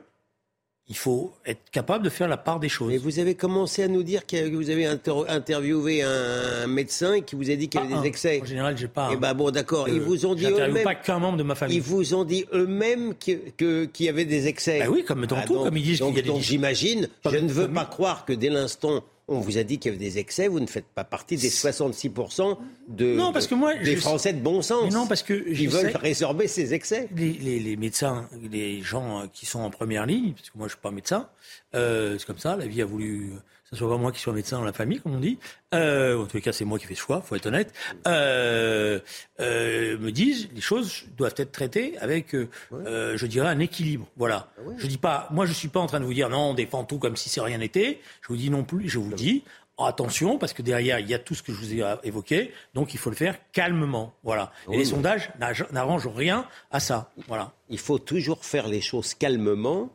[0.89, 2.91] il faut être capable de faire la part des choses.
[2.91, 7.49] Et vous avez commencé à nous dire que vous avez interviewé un médecin qui vous
[7.49, 8.41] a dit qu'il y avait des excès.
[8.41, 9.09] En général, j'ai pas.
[9.13, 9.87] Eh ben bon, d'accord.
[9.87, 10.83] Ils vous ont dit eux-mêmes.
[10.83, 11.77] pas qu'un membre de ma famille.
[11.77, 14.79] Ils vous ont dit eux-mêmes qu'il y avait des excès.
[14.79, 16.27] Ben oui, comme dans ah, tout, comme ils disent qu'il y a des.
[16.27, 19.91] Donc j'imagine, je ne veux pas croire que dès l'instant on vous a dit qu'il
[19.91, 22.57] y avait des excès, vous ne faites pas partie des 66%
[22.89, 24.93] de, non, parce que moi, des Français de bon sens.
[24.93, 27.07] non, parce que ils veulent résorber ces excès.
[27.15, 30.91] Les, médecins, les gens qui sont en première ligne, parce que moi je suis pas
[30.91, 31.29] médecin,
[31.75, 33.33] euh, c'est comme ça, la vie a voulu
[33.73, 35.37] ce soit pas moi qui sois médecin dans la famille, comme on dit,
[35.73, 37.73] euh, en tous les cas c'est moi qui fais ce choix, faut être honnête,
[38.07, 38.99] euh,
[39.39, 44.07] euh, me disent les choses doivent être traitées avec, euh, euh, je dirais, un équilibre.
[44.15, 44.47] Voilà.
[44.57, 46.53] Ah je dis pas, moi je suis pas en train de vous dire non, on
[46.53, 47.99] défend tout comme si c'est rien n'était.
[48.21, 49.43] Je vous dis non plus, je vous dis
[49.79, 52.93] attention parce que derrière il y a tout ce que je vous ai évoqué, donc
[52.93, 54.13] il faut le faire calmement.
[54.23, 54.51] Voilà.
[54.71, 55.31] Et les sondages
[55.71, 57.11] n'arrangent rien à ça.
[57.27, 57.53] Voilà.
[57.69, 59.89] Il faut toujours faire les choses calmement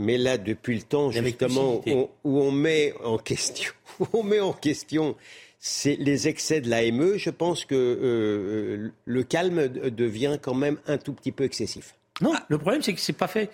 [0.00, 1.82] mais là, depuis le temps, justement,
[2.24, 3.70] où on met en question,
[4.12, 5.14] on met en question
[5.84, 11.12] les excès de l'AME, je pense que euh, le calme devient quand même un tout
[11.12, 11.94] petit peu excessif.
[12.22, 13.50] Non, le problème c'est que c'est pas fait.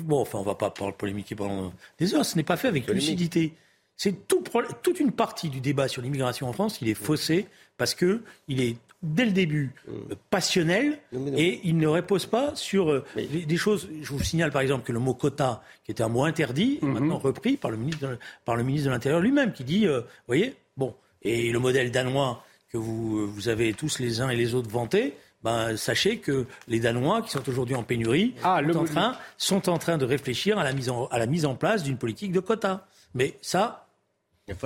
[0.00, 2.24] Bon, enfin, on va pas polémiquer pendant des heures.
[2.24, 3.52] Ce n'est pas fait avec lucidité.
[3.96, 4.42] C'est tout,
[4.82, 8.60] toute une partie du débat sur l'immigration en France qui est faussé parce que il
[8.60, 9.92] est dès le début mm.
[10.30, 10.98] passionnel
[11.36, 13.88] et il ne repose pas sur euh, des, choses.
[14.02, 16.84] Je vous signale par exemple que le mot quota, qui était un mot interdit, est
[16.84, 16.90] mm-hmm.
[16.90, 20.00] maintenant repris par le ministre de, par le ministre de l'Intérieur lui-même, qui dit, euh,
[20.26, 24.54] voyez, bon, et le modèle danois que vous, vous avez tous les uns et les
[24.54, 25.14] autres vanté,
[25.44, 29.68] ben, sachez que les Danois, qui sont aujourd'hui en pénurie, ah, sont, en train, sont,
[29.68, 32.32] en train, de réfléchir à la mise en, à la mise en place d'une politique
[32.32, 32.80] de quotas.
[33.14, 33.83] Mais ça,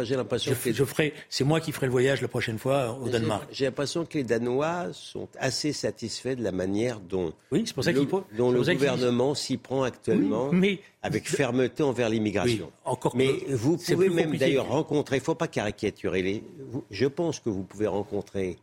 [0.03, 3.09] j'ai l'impression que je ferai, c'est moi qui ferai le voyage la prochaine fois au
[3.09, 3.49] Danemark.
[3.53, 7.93] J'ai l'impression que les Danois sont assez satisfaits de la manière dont, oui, pour ça
[7.93, 8.05] le,
[8.37, 12.73] dont le gouvernement s'y prend actuellement, mais avec fermeté envers l'immigration.
[12.85, 16.43] encore mais vous pouvez même d'ailleurs rencontrer, il ne faut pas caricaturer les.
[16.91, 18.59] Je pense que vous pouvez rencontrer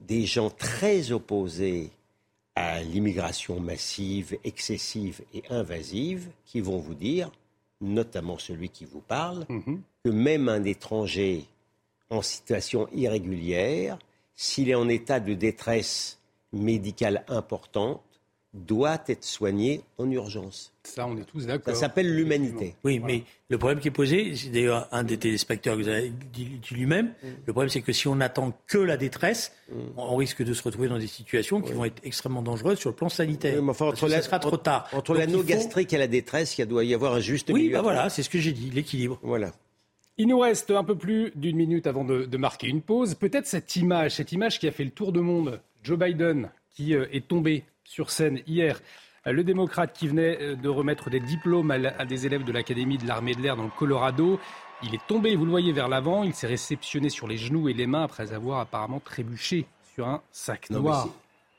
[0.00, 1.90] des gens très opposés
[2.54, 7.30] à l'immigration massive, excessive et invasive, qui vont vous dire,
[7.80, 9.82] notamment celui qui vous parle, mhm.
[10.04, 11.44] que même un étranger
[12.10, 13.98] en situation irrégulière,
[14.34, 16.18] s'il est en état de détresse
[16.52, 18.02] médicale importante,
[18.54, 20.72] doit être soigné en urgence.
[20.82, 21.74] Ça, on est tous d'accord.
[21.74, 22.74] Ça s'appelle l'humanité.
[22.84, 26.12] Oui, mais le problème qui est posé, c'est d'ailleurs un des téléspectateurs que vous avez
[26.32, 27.26] dit, lui-même, mm.
[27.46, 29.74] le problème c'est que si on n'attend que la détresse, mm.
[29.96, 32.96] on risque de se retrouver dans des situations qui vont être extrêmement dangereuses sur le
[32.96, 33.62] plan sanitaire.
[33.62, 34.88] mais enfin, entre la, sera trop tard.
[34.92, 37.68] Entre l'anneau gastrique et la détresse, il doit y avoir un juste oui, milieu.
[37.68, 39.18] Oui, bah voilà, c'est ce que j'ai dit, l'équilibre.
[39.22, 39.52] Voilà.
[40.18, 43.14] Il nous reste un peu plus d'une minute avant de, marquer une pause.
[43.14, 45.60] Peut-être cette image, cette image qui a fait le tour du monde.
[45.82, 48.80] Joe Biden qui euh, est tombé sur scène hier.
[49.24, 53.06] Le démocrate qui venait euh, de remettre des diplômes à, des élèves de l'Académie de
[53.06, 54.38] l'armée de l'air dans le Colorado.
[54.82, 56.22] Il est tombé, vous le voyez, vers l'avant.
[56.22, 60.22] Il s'est réceptionné sur les genoux et les mains après avoir apparemment trébuché sur un
[60.30, 61.08] sac noir.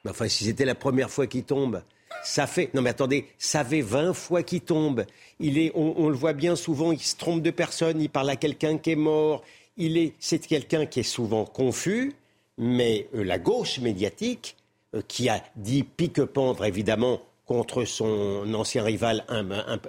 [0.08, 1.82] enfin, si c'était la première fois qu'il tombe,
[2.24, 5.06] ça fait, non mais attendez, ça fait 20 fois qu'il tombe.
[5.40, 8.36] Il est, on, le voit bien souvent, il se trompe de personne, il parle à
[8.36, 9.44] quelqu'un qui est mort.
[9.78, 12.14] Il est, c'est quelqu'un qui est souvent confus,
[12.58, 14.57] mais euh, la gauche médiatique,
[15.02, 19.26] qui a dit pique-pendre évidemment contre son ancien rival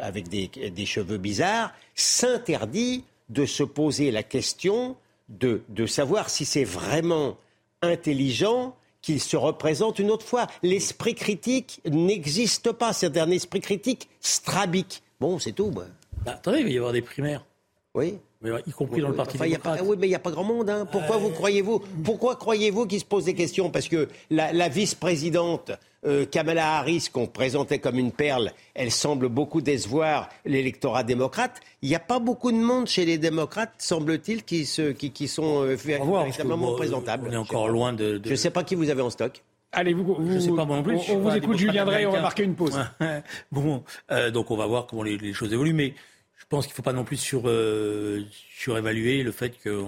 [0.00, 4.96] avec des, cheveux bizarres, s'interdit de se poser la question
[5.28, 7.36] de savoir si c'est vraiment
[7.82, 10.46] intelligent qu'il se représente une autre fois.
[10.62, 12.92] L'esprit critique n'existe pas.
[12.92, 15.02] C'est un esprit critique strabique.
[15.20, 15.70] Bon, c'est tout.
[15.70, 15.86] Bah,
[16.26, 17.44] attendez, il va y avoir des primaires.
[17.94, 18.18] Oui.
[18.44, 19.82] Y compris dans le Parti démocrate.
[19.84, 20.70] oui, mais il n'y a pas grand monde.
[20.70, 20.86] Hein.
[20.90, 23.68] Pourquoi vous croyez-vous Pourquoi croyez-vous qu'il se pose des questions?
[23.68, 25.72] Parce que la, vice-présidente
[26.06, 31.60] euh, Kamala Harris, qu'on présentait comme une perle, elle semble beaucoup décevoir l'électorat démocrate.
[31.82, 35.74] Il n'y a pas beaucoup de monde chez les démocrates, semble-t-il, qui, qui, sont euh,
[35.74, 37.26] véritablement présentables.
[37.28, 39.42] On est encore loin de, Je ne sais pas qui vous avez en stock.
[39.72, 40.96] Allez, vous, je sais pas moi non plus.
[41.10, 42.80] On, vous écoute, Julien Drey, on va marquer une pause.
[43.52, 45.74] bon, euh, donc on va voir comment les, les choses évoluent.
[45.74, 45.94] Mais
[46.38, 48.24] je pense qu'il ne faut pas non plus sur, euh,
[48.56, 49.84] surévaluer le fait que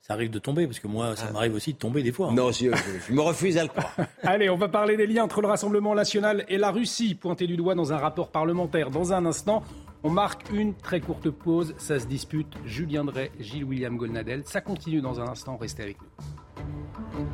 [0.00, 1.32] ça arrive de tomber, parce que moi, ça ah.
[1.32, 2.28] m'arrive aussi de tomber des fois.
[2.28, 2.34] Hein.
[2.34, 2.68] Non, je,
[3.12, 3.94] me refuse à le croire.
[4.22, 7.58] Allez, on va parler des liens entre le Rassemblement national et la Russie, pointé du
[7.58, 8.90] doigt dans un rapport parlementaire.
[8.90, 9.62] Dans un instant,
[10.02, 11.74] on marque une très courte pause.
[11.76, 12.54] Ça se dispute.
[12.64, 14.44] Julien Drey, Gilles William Golnadel.
[14.46, 15.58] Ça continue dans un instant.
[15.58, 17.26] Restez avec nous.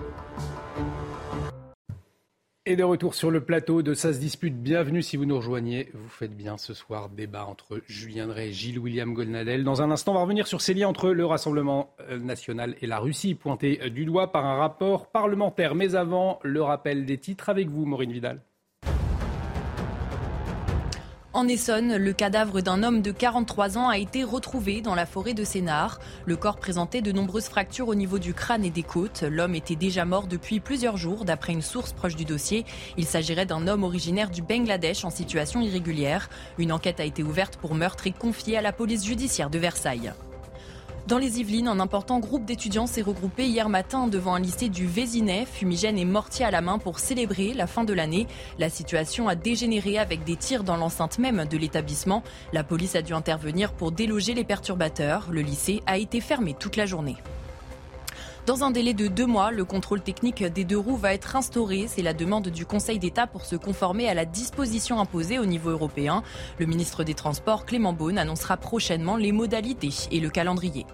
[2.67, 5.91] Et de retour sur le plateau de Ça dispute, bienvenue si vous nous rejoignez.
[5.93, 9.65] Vous faites bien ce soir débat entre Julien Drey et Gilles William Golnadel.
[9.65, 12.87] Dans un instant, on va revenir sur ces liens entre le Rassemblement euh, national et
[12.87, 15.75] la Russie, pointé euh, du doigt par un rapport parlementaire.
[15.75, 18.41] Mais avant, le rappel des titres avec vous, Maureen Vidal.
[21.35, 25.35] En Essonne, le cadavre d'un homme de 43 ans a été retrouvé dans la forêt
[25.35, 25.99] de Sénart.
[26.27, 29.25] Le corps présentait de nombreuses fractures au niveau du crâne et des côtes.
[29.29, 32.65] L'homme était déjà mort depuis plusieurs jours, d'après une source proche du dossier.
[32.97, 36.31] Il s'agirait d'un homme originaire du Bangladesh en situation irrégulière.
[36.57, 40.13] Une enquête a été ouverte pour meurtre et confiée à la police judiciaire de Versailles.
[41.07, 44.87] Dans les Yvelines, un important groupe d'étudiants s'est regroupé hier matin devant un lycée du
[44.87, 48.27] Vésinet, fumigène et mortier à la main pour célébrer la fin de l'année.
[48.59, 52.23] La situation a dégénéré avec des tirs dans l'enceinte même de l'établissement.
[52.55, 55.27] La police a dû intervenir pour déloger les perturbateurs.
[55.31, 57.17] Le lycée a été fermé toute la journée.
[58.47, 61.87] Dans un délai de deux mois, le contrôle technique des deux roues va être instauré.
[61.89, 65.71] C'est la demande du Conseil d'État pour se conformer à la disposition imposée au niveau
[65.71, 66.23] européen.
[66.59, 70.85] Le ministre des Transports, Clément Beaune, annoncera prochainement les modalités et le calendrier.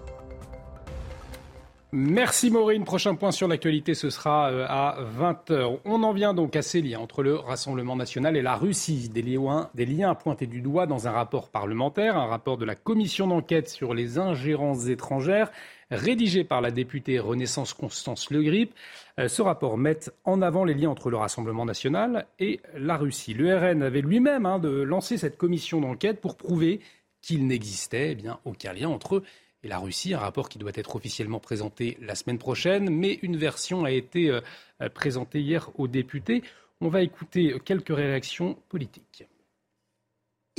[1.93, 2.85] Merci Maureen.
[2.85, 5.79] Prochain point sur l'actualité, ce sera euh, à 20h.
[5.83, 9.09] On en vient donc à ces liens entre le Rassemblement national et la Russie.
[9.09, 12.75] Des liens, des liens pointés du doigt dans un rapport parlementaire, un rapport de la
[12.75, 15.51] commission d'enquête sur les ingérences étrangères,
[15.91, 18.73] rédigé par la députée Renaissance Constance Le Grip.
[19.19, 23.33] Euh, ce rapport met en avant les liens entre le Rassemblement national et la Russie.
[23.33, 26.79] Le RN avait lui-même hein, de lancer cette commission d'enquête pour prouver
[27.21, 29.23] qu'il n'existait eh aucun lien entre eux
[29.63, 33.37] et la Russie, un rapport qui doit être officiellement présenté la semaine prochaine, mais une
[33.37, 34.41] version a été euh,
[34.89, 36.41] présentée hier aux députés.
[36.79, 39.25] On va écouter quelques réactions politiques.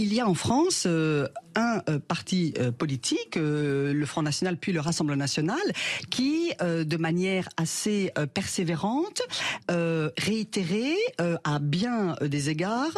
[0.02, 4.80] Il y a en France euh, un euh, parti politique, le Front National puis le
[4.80, 5.60] Rassemblement National,
[6.10, 9.22] qui, de manière assez persévérante,
[10.18, 10.96] réitérée
[11.44, 12.96] à bien des égards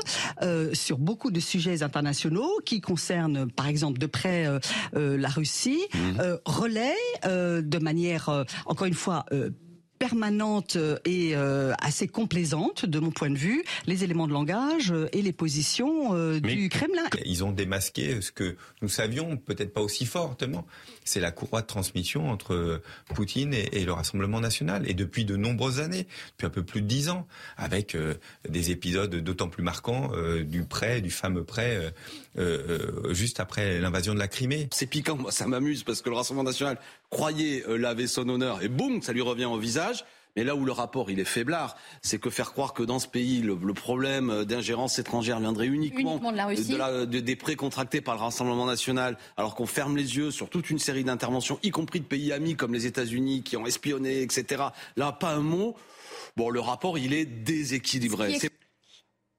[0.72, 4.46] sur beaucoup de sujets internationaux qui concernent, par exemple, de près
[4.92, 6.20] la Russie, mmh.
[6.46, 9.26] relaie de manière, encore une fois,
[10.04, 15.08] permanente et euh, assez complaisante de mon point de vue les éléments de langage euh,
[15.14, 17.08] et les positions euh, du Kremlin.
[17.24, 20.66] Ils ont démasqué ce que nous savions, peut-être pas aussi fortement.
[21.06, 22.82] C'est la courroie de transmission entre
[23.14, 24.88] Poutine et, le Rassemblement national.
[24.90, 27.96] Et depuis de nombreuses années, depuis un peu plus de dix ans, avec
[28.48, 30.10] des épisodes d'autant plus marquants
[30.42, 31.92] du prêt, du fameux prêt,
[33.10, 34.68] juste après l'invasion de la Crimée.
[34.72, 36.78] C'est piquant, moi ça m'amuse parce que le Rassemblement national
[37.10, 40.04] croyait laver son honneur et boum, ça lui revient au visage.
[40.36, 43.06] Mais là où le rapport il est faiblard, c'est que faire croire que dans ce
[43.06, 46.76] pays le, problème d'ingérence étrangère viendrait uniquement, de la Russie.
[47.06, 50.78] des prêts contractés par le Rassemblement national, alors qu'on ferme les yeux sur toute une
[50.78, 54.64] série d'interventions, y compris de pays amis comme les États-Unis qui ont espionné, etc.
[54.96, 55.76] Là, pas un mot.
[56.36, 58.38] Bon, le rapport il est déséquilibré.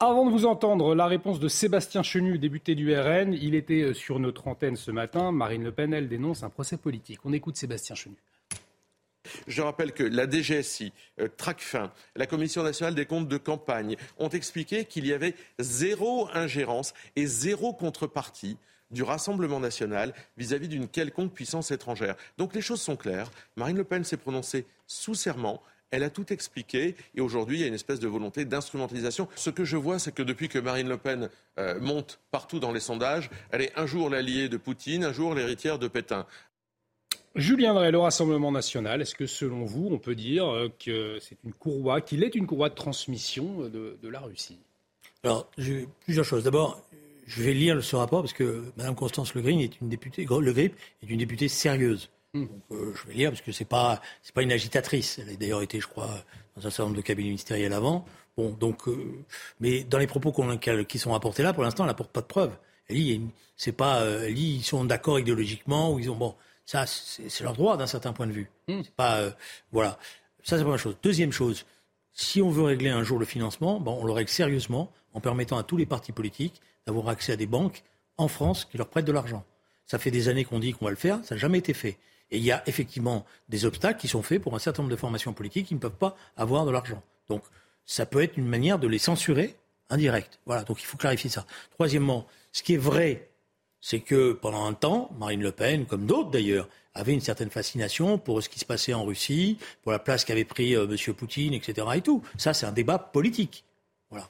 [0.01, 3.93] Avant de vous entendre, la réponse de Sébastien Chenu, député du RN, il était euh,
[3.93, 5.31] sur notre antenne ce matin.
[5.31, 7.19] Marine Le Pen, elle dénonce un procès politique.
[7.23, 8.15] On écoute Sébastien Chenu.
[9.47, 14.27] Je rappelle que la DGSI, euh, TRACFIN, la Commission nationale des comptes de campagne ont
[14.27, 18.58] expliqué qu'il y avait zéro ingérence et zéro contrepartie
[18.91, 22.17] du Rassemblement national vis-à-vis d'une quelconque puissance étrangère.
[22.38, 23.31] Donc les choses sont claires.
[23.55, 25.62] Marine Le Pen s'est prononcée sous serment.
[25.95, 29.29] Elle a tout expliqué et aujourd'hui il y a une espèce de volonté d'instrumentalisation.
[29.38, 32.73] Ce que je vois, c'est que depuis que Marine Le Pen euh, monte partout dans
[32.73, 36.25] les sondages, elle est un jour l'alliée de Poutine, un jour l'héritière de Pétain.
[37.36, 41.38] Julien Drey, le Rassemblement national, est-ce que selon vous, on peut dire euh, que c'est
[41.45, 44.60] une courroie, qu'il est une courroie de transmission de, la Russie?
[45.23, 46.43] Alors, j'ai plusieurs choses.
[46.43, 46.81] D'abord,
[47.25, 50.51] je vais lire ce rapport parce que Mme Constance Le Grip est une députée, Le
[50.51, 52.10] Grip est une députée sérieuse.
[52.36, 55.19] Euh, je vais lire parce que c'est pas c'est pas une agitatrice.
[55.19, 56.10] Elle a d'ailleurs été, je crois,
[56.56, 58.06] dans un certain nombre de cabinets ministériels avant.
[58.38, 58.84] Bon, donc,
[59.62, 60.34] mais dans les propos
[60.89, 62.58] qui sont apportés là, pour l'instant, elle n'apporte pas de preuves.
[62.89, 63.21] Elle dit,
[63.56, 66.36] c'est pas, elle dit, ils sont d'accord idéologiquement ou ils ont bon.
[66.65, 68.50] Ça, c'est leur droit d'un certain point de vue.
[68.67, 68.82] Hmm.
[68.95, 69.32] pas, euh,
[69.71, 70.00] voilà.
[70.43, 70.98] Ça, c'est la première chose.
[71.04, 71.65] Deuxième chose,
[72.12, 75.58] si on veut régler un jour le financement, bon, on le règle sérieusement en permettant
[75.58, 77.84] à tous les partis politiques d'avoir accès à des banques
[78.17, 79.45] en France qui leur prêtent de l'argent.
[79.86, 81.98] Ça fait des années qu'on dit qu'on va le faire, ça n'a jamais été fait.
[82.32, 85.00] Et il y a effectivement des obstacles qui sont faits pour un certain nombre de
[85.00, 87.02] formations politiques qui ne peuvent pas avoir de l'argent.
[87.30, 87.44] Donc,
[87.86, 89.56] ça peut être une manière de les censurer
[89.90, 90.40] indirect.
[90.46, 91.46] Voilà, donc il faut clarifier ça.
[91.72, 93.30] Troisièmement, ce qui est vrai
[93.86, 98.18] c'est que pendant un temps, Marine Le Pen, comme d'autres d'ailleurs, avait une certaine fascination
[98.18, 101.14] pour ce qui se passait en Russie, pour la place qu'avait pris euh, M.
[101.14, 101.86] Poutine, etc.
[101.94, 102.24] Et tout.
[102.36, 103.64] Ça, c'est un débat politique.
[104.10, 104.28] Voilà.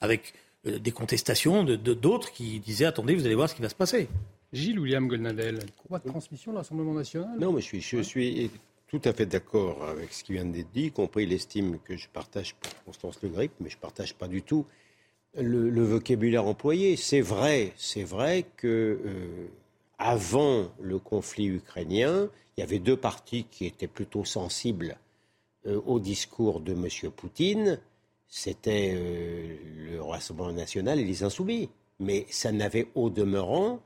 [0.00, 0.34] Avec
[0.68, 3.74] euh, des contestations de, d'autres qui disaient attendez, vous allez voir ce qui va se
[3.74, 4.08] passer.
[4.52, 8.50] Gilles William Golnadel, quoi de transmission de l'Assemblée national Non, mais je suis, je suis
[8.86, 12.08] tout à fait d'accord avec ce qui vient d'être dit, y compris l'estime que je
[12.08, 14.66] partage pour Constance Le Grip, mais je ne partage pas du tout
[15.34, 16.96] le, vocabulaire employé.
[16.96, 19.48] C'est vrai, c'est vrai que euh,
[19.98, 24.98] avant le conflit ukrainien, il y avait deux partis qui étaient plutôt sensibles
[25.66, 27.10] euh, au discours de M.
[27.10, 27.80] Poutine.
[28.28, 31.70] C'était euh, le Rassemblement national et les Insoumis.
[31.98, 33.80] mais ça n'avait au demeurant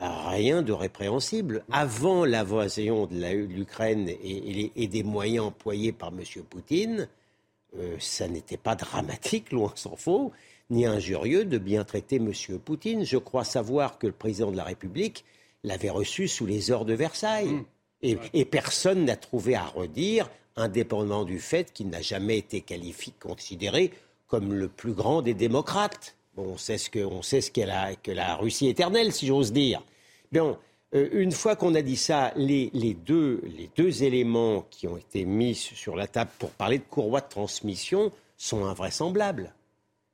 [0.00, 1.64] rien de répréhensible.
[1.70, 6.22] Avant l'invasion de l'Ukraine et, des moyens employés par M.
[6.48, 7.08] Poutine,
[7.78, 10.32] euh, ça n'était pas dramatique, loin s'en faut,
[10.70, 12.32] ni injurieux de bien traiter M.
[12.64, 13.04] Poutine.
[13.04, 15.24] Je crois savoir que le président de la République
[15.64, 17.52] l'avait reçu sous les ors de Versailles.
[17.52, 17.64] Mmh.
[18.02, 23.92] Et, personne n'a trouvé à redire, indépendamment du fait qu'il n'a jamais été qualifié, considéré
[24.26, 26.16] comme le plus grand des démocrates.
[26.34, 29.26] Bon, on sait ce que, on sait ce qu'est la, que la Russie éternelle, si
[29.26, 29.82] j'ose dire.
[30.30, 30.56] Bien,
[30.94, 32.70] euh, une fois qu'on a dit ça, les,
[33.04, 37.20] deux, les deux éléments qui ont été mis sur la table pour parler de courroie
[37.20, 39.54] de transmission sont invraisemblables.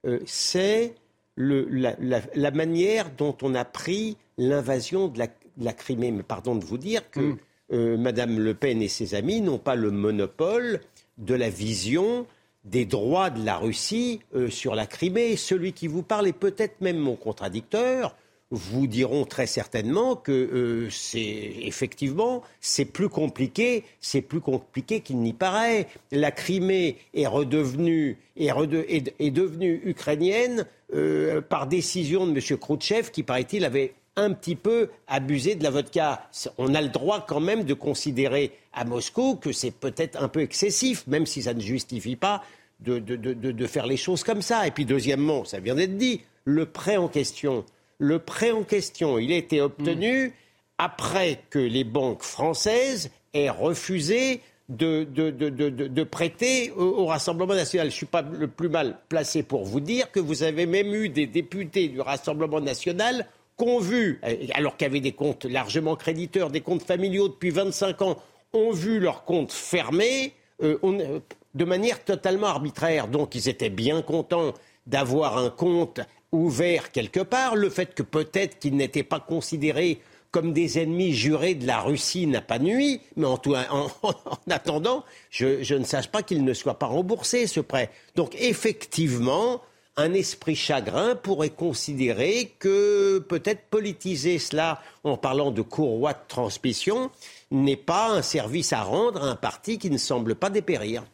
[0.07, 0.95] Euh, c'est
[1.37, 6.11] la, manière dont on a pris l'invasion de la, Crimée.
[6.11, 7.39] Mais pardon de vous dire que mm.
[7.73, 10.81] euh, Mme Le Pen et ses amis n'ont pas le monopole
[11.19, 12.27] de la vision
[12.67, 15.37] des droits de la Russie sur la Crimée.
[15.37, 18.15] Celui qui vous parle est peut-être même mon contradicteur
[18.51, 21.19] vous diront très certainement que euh, c'est
[21.63, 25.89] effectivement c'est plus compliqué, c'est plus compliqué qu'il n'y paraît.
[26.13, 32.59] La Crimée est redevenue est, est, devenue ukrainienne euh, par décision de M.
[32.59, 36.29] Khrouchtchev qui paraît-il avait un petit peu abusé de la vodka.
[36.59, 40.41] On a le droit quand même de considérer à Moscou que c'est peut-être un peu
[40.41, 42.43] excessif, même si ça ne justifie pas
[42.81, 44.67] de, de faire les choses comme ça.
[44.67, 47.65] Et puis deuxièmement, ça vient d'être dit, le prêt en question
[47.99, 50.33] le prêt en question, il a été obtenu
[50.79, 57.87] après que les banques françaises aient refusé de, prêter au, Rassemblement national.
[57.87, 60.95] Je ne suis pas le plus mal placé pour vous dire que vous avez même
[60.95, 63.27] eu des députés du Rassemblement national
[63.59, 64.21] qui vu,
[64.55, 68.17] alors qu'il y avait des comptes largement créditeurs, des comptes familiaux depuis 25 ans,
[68.53, 71.21] ont vu leurs comptes fermés euh,
[71.55, 73.09] de manière totalement arbitraire.
[73.09, 74.53] Donc ils étaient bien contents
[74.87, 76.01] d'avoir un compte
[76.33, 77.57] ouvert quelque part.
[77.57, 82.27] Le fait que peut-être qu'ils n'étaient pas considérés comme des ennemis jurés de la Russie
[82.27, 83.39] n'a pas nuit, mais en,
[84.51, 87.91] attendant, je, ne sache pas qu'il ne soit pas remboursé, ce prêt.
[88.17, 89.63] Donc effectivement,
[89.97, 97.11] un esprit chagrin pourrait considérer que peut-être politiser cela en parlant de courroie de transmission
[97.51, 101.05] n'est pas un service à rendre à un parti qui ne semble pas dépérir.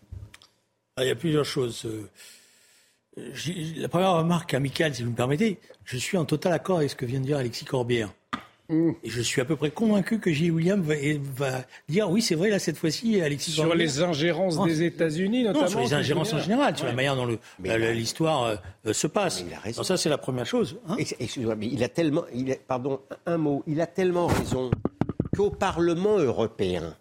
[0.97, 1.87] Ah, il y a plusieurs choses.
[1.87, 2.11] Euh,
[3.77, 6.97] la première remarque amicale, si vous me permettez, je suis en total accord avec ce
[6.97, 8.13] que vient de dire Alexis Corbière.
[8.73, 10.51] Et je suis à peu près convaincu que J.
[10.51, 15.45] William va, dire oui, c'est vrai, là, cette fois-ci, Alexis Sur les ingérences des États-Unis,
[15.45, 15.65] notamment.
[15.65, 18.57] Non, sur les ingérences en général, sur la manière dont l'histoire euh,
[18.87, 19.45] euh, se passe.
[19.83, 20.79] ça, c'est la première chose.
[20.89, 20.97] Hein.
[20.99, 22.25] Excusez-moi, mais il a tellement.
[22.35, 23.63] Il pardon, un mot.
[23.67, 24.71] Il a tellement raison
[25.37, 26.97] qu'au Parlement européen,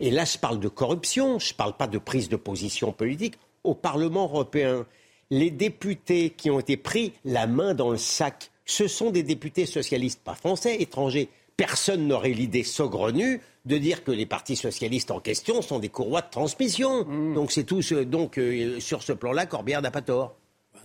[0.00, 3.34] et là, je parle de corruption, je ne parle pas de prise de position politique,
[3.64, 4.86] au Parlement européen,
[5.30, 9.66] les députés qui ont été pris la main dans le sac, ce sont des députés
[9.66, 11.28] socialistes, pas français, étrangers.
[11.56, 16.22] Personne n'aurait l'idée saugrenue de dire que les partis socialistes en question sont des courroies
[16.22, 17.04] de transmission.
[17.04, 17.34] Mm.
[17.34, 17.80] Donc c'est tout.
[18.04, 20.36] donc euh, sur ce plan-là, Corbière n'a pas tort.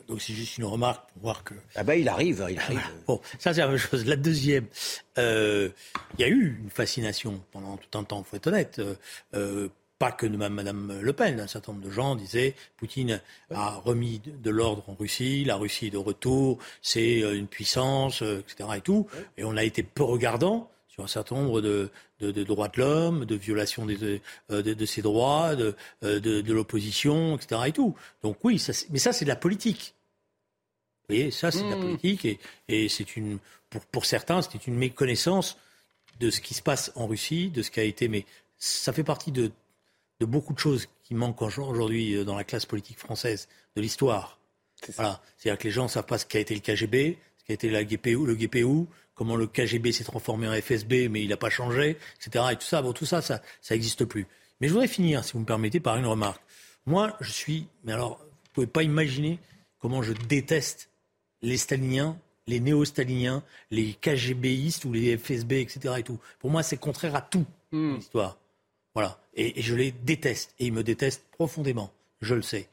[0.07, 1.55] Donc c'est juste une remarque pour voir que.
[1.75, 2.81] Ah ben il arrive, il arrive.
[3.07, 4.05] bon, ça c'est la même chose.
[4.05, 4.65] La deuxième,
[5.17, 5.69] euh,
[6.17, 8.81] il y a eu une fascination pendant tout un temps, faut être honnête,
[9.33, 9.69] euh,
[10.05, 11.39] pas que de Mme Le Pen.
[11.39, 15.87] Un certain nombre de gens disaient Poutine a remis de l'ordre en Russie, la Russie
[15.87, 18.69] est de retour, c'est euh, une puissance, euh, etc.
[18.75, 19.07] Et tout.
[19.37, 21.89] Et on a été peu regardant sur un certain nombre de,
[22.21, 27.61] droits de l'homme, de violations de, euh, de, ses droits, de, de, l'opposition, etc.
[27.65, 27.95] Et tout.
[28.21, 29.95] Donc oui, mais ça c'est de la politique.
[31.09, 31.81] Vous voyez, ça c'est de la mmh.
[31.81, 33.39] politique et, et c'est une,
[33.71, 35.57] pour, pour certains, c'était une méconnaissance
[36.19, 38.25] de ce qui se passe en Russie, de ce qui a été, mais
[38.57, 39.51] ça fait partie de
[40.19, 44.39] de beaucoup de choses qui manquent aujourd'hui euh, dans la classe politique française, de l'histoire.
[44.95, 45.21] Voilà.
[45.37, 47.69] C'est-à-dire que les gens ne savent pas ce qu'a été le KGB, ce qu'a été
[47.69, 51.49] la GPU, le GPU, comment le KGB s'est transformé en FSB, mais il n'a pas
[51.49, 52.45] changé, etc.
[52.51, 54.27] Et tout ça, bon, tout ça, ça n'existe plus.
[54.59, 56.41] Mais je voudrais finir, si vous me permettez, par une remarque.
[56.85, 59.39] Moi, je suis, mais alors, vous ne pouvez pas imaginer
[59.79, 60.89] comment je déteste
[61.41, 65.95] les staliniens, les néo-staliniens, les KGBistes ou les FSB, etc.
[65.97, 66.19] Et tout.
[66.39, 67.95] Pour moi, c'est contraire à tout, hmm.
[67.95, 68.37] l'histoire.
[68.95, 69.19] Voilà.
[69.35, 70.55] Et, je les déteste.
[70.59, 71.91] Et ils me détestent profondément.
[72.21, 72.67] Je le sais.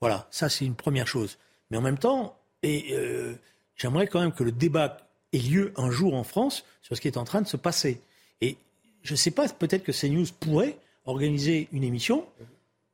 [0.00, 0.26] Voilà.
[0.30, 1.38] Ça, c'est une première chose.
[1.70, 3.34] Mais en même temps, et euh,
[3.76, 4.96] j'aimerais quand même que le débat
[5.32, 8.00] ait lieu un jour en France sur ce qui est en train de se passer.
[8.40, 8.56] Et
[9.02, 12.24] je ne sais pas, peut-être que CNews pourrait organiser une émission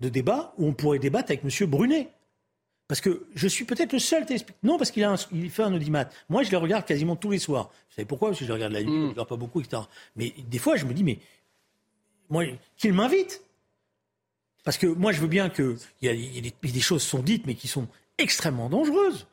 [0.01, 1.71] de débat où on pourrait débattre avec M.
[1.71, 2.09] Brunet.
[2.89, 4.61] Parce que je suis peut-être le seul téléspectateur.
[4.63, 6.09] Non, parce qu'il a il fait un audimat.
[6.29, 7.65] Moi, je les regarde quasiment tous les soirs.
[7.65, 8.29] Vous savez pourquoi?
[8.29, 9.01] Parce que je regarde la nuit, mm.
[9.01, 9.83] je ne regarde pas beaucoup, etc.
[10.15, 11.19] Mais des fois, je me dis, mais
[12.31, 12.45] moi,
[12.77, 13.43] qu'il m'invite.
[14.65, 17.87] Parce que moi, je veux bien qu'il y, des choses sont dites, mais qui sont
[18.19, 19.27] extrêmement dangereuses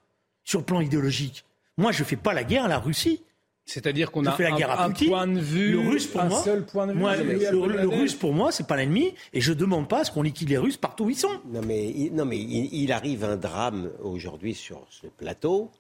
[0.43, 1.43] sur le plan idéologique.
[1.77, 3.23] Moi, je ne fais pas la guerre à la Russie.
[3.65, 5.07] C'est-à-dire qu'on a la guerre un, à Poutine.
[5.07, 6.99] point de vue, le russe pour un moi, seul point de vue.
[6.99, 10.11] moi, le, le, russe pour moi, c'est pas l'ennemi, et je demande pas à ce
[10.11, 11.39] qu'on liquide les Russes partout où ils sont.
[11.45, 15.71] Non mais, il, non, mais il, il arrive un drame aujourd'hui sur ce plateau.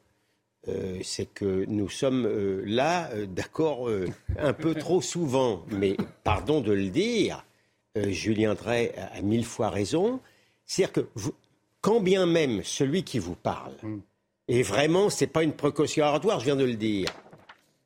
[0.69, 3.89] Euh, c'est que nous sommes euh, là, euh, d'accord,
[4.37, 7.43] un peu trop souvent, mais pardon de le dire,
[7.95, 10.19] Julien Drey a, a mille fois raison.
[10.65, 11.33] C'est-à-dire que vous-
[11.81, 13.73] quand bien même celui qui vous parle,
[14.47, 17.09] et vraiment, c'est pas une précaution oratoire, je viens de le dire,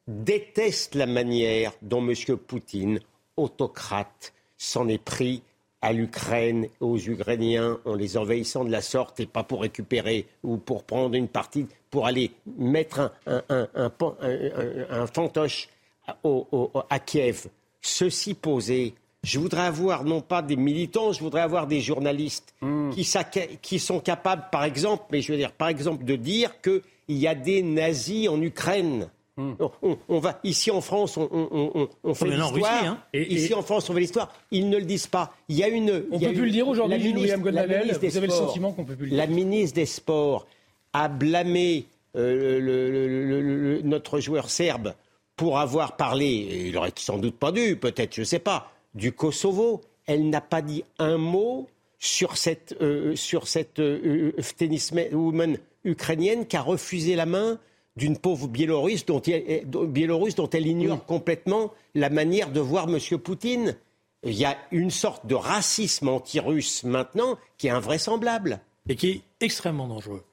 [0.08, 2.14] déteste la manière dont M.
[2.38, 3.00] Poutine,
[3.38, 5.42] autocrate, s'en est pris
[5.82, 10.58] à l'Ukraine, aux Ukrainiens, en les envahissant de la sorte, et pas pour récupérer ou
[10.58, 15.70] pour prendre une partie, pour aller mettre un, fantoche
[16.08, 17.48] à- au- au- à Kiev.
[17.82, 22.54] Ceci posé, je voudrais avoir non pas des militants, je voudrais avoir des journalistes
[22.92, 26.60] qui, saca- qui sont capables, par exemple, mais je veux dire, par exemple, de dire
[26.62, 29.10] qu'il y a des nazis en Ukraine.
[29.38, 32.84] On, on- on va ici en France, on, on- on- on fait l'histoire.
[32.84, 32.98] Hein.
[33.14, 34.34] Et- ici et- en France, on fait l'histoire.
[34.52, 35.34] Ils ne le disent pas.
[35.48, 36.06] Il y a une.
[36.12, 37.62] On il y a peut plus une- le dire aujourd'hui, la Gilles ministre- William la
[37.64, 37.82] Godnadel.
[37.82, 39.18] ministre des Vous avez le Sports- sentiment qu'on peut plus le dire.
[39.20, 40.48] La ministre des Sports
[40.94, 41.86] a blâmé
[42.16, 44.96] euh, le- le- le- le- le- notre joueur serbe
[45.36, 48.72] pour avoir parlé, et il aurait sans doute pas dû, peut-être, je ne sais pas,
[48.96, 49.82] du Kosovo.
[50.08, 51.68] Elle n'a pas dit un mot
[52.00, 57.60] sur cette, euh, sur cette euh, euh, tenniswoman ukrainienne qui a refusé la main
[57.98, 63.00] d'une pauvre Biélorusse dont, elle, Biélorusse dont elle ignore complètement la manière de voir M.
[63.18, 63.76] Poutine.
[64.24, 68.62] Il y a une sorte de racisme anti-russe maintenant qui est invraisemblable.
[68.88, 70.24] et qui est extrêmement dangereux.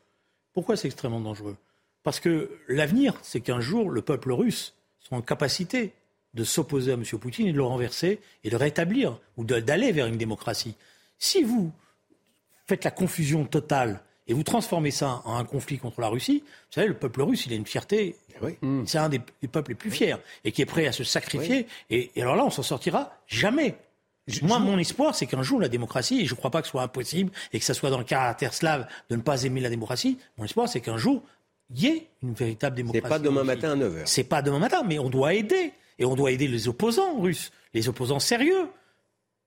[0.53, 1.57] Pourquoi c'est extrêmement dangereux?
[2.03, 5.93] Parce que l'avenir, c'est qu'un jour, le peuple russe sera en capacité
[6.35, 7.05] de s'opposer à M.
[7.05, 10.77] Poutine et de le renverser et de rétablir ou d'aller vers une démocratie.
[11.19, 11.73] Si vous
[12.67, 16.73] faites la confusion totale et vous transformez ça en un conflit contre la Russie, vous
[16.73, 18.17] savez, le peuple russe, il a une fierté.
[18.87, 21.67] C'est un des, des peuples les plus fiers et qui est prêt à se sacrifier.
[21.91, 23.77] Et, et alors là, on s'en sortira jamais.
[24.43, 26.71] Moi, mon espoir, c'est qu'un jour, la démocratie, et je ne crois pas que ce
[26.71, 29.69] soit impossible, et que ça soit dans le caractère slave de ne pas aimer la
[29.69, 31.23] démocratie, mon espoir, c'est qu'un jour,
[31.71, 33.03] il y ait une véritable démocratie.
[33.05, 34.03] C'est pas demain matin à 9h.
[34.07, 35.73] C'est pas demain matin, mais on doit aider.
[35.99, 38.69] Et on doit aider les opposants russes, les opposants sérieux,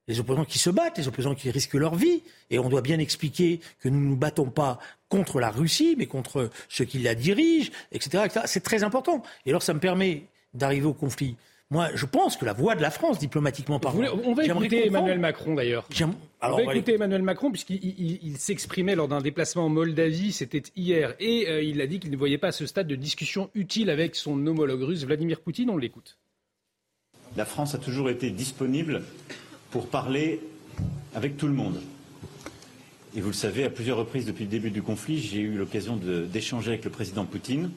[0.08, 2.22] les opposants qui se battent, les opposants qui risquent leur vie.
[2.50, 4.78] Et on doit bien expliquer que nous ne nous battons pas
[5.08, 8.24] contre la Russie, mais contre ceux qui la dirigent, etc.
[8.46, 9.22] C'est très important.
[9.46, 10.22] Et alors, ça me permet
[10.54, 11.36] d'arriver au conflit.
[11.70, 14.18] Moi, je pense que la voix de la France, diplomatiquement parlant.
[14.24, 15.86] on va écouter Emmanuel Macron d'ailleurs.
[16.00, 19.66] On Alors, va on va écouter Emmanuel Macron puisqu'il il- il s'exprimait lors d'un déplacement
[19.66, 22.64] en Moldavie, c'était hier, et euh, il a dit qu'il ne voyait pas à ce
[22.64, 25.68] stade de discussion utile avec son homologue russe Vladimir Poutine.
[25.68, 26.16] On l'écoute.
[27.36, 29.02] La France a toujours été disponible
[29.70, 30.40] pour parler
[31.14, 31.80] avec tout le monde.
[33.16, 35.96] Et vous le savez, à plusieurs reprises depuis le début du conflit, j'ai eu l'occasion
[35.96, 37.70] d'échanger avec le président Poutine.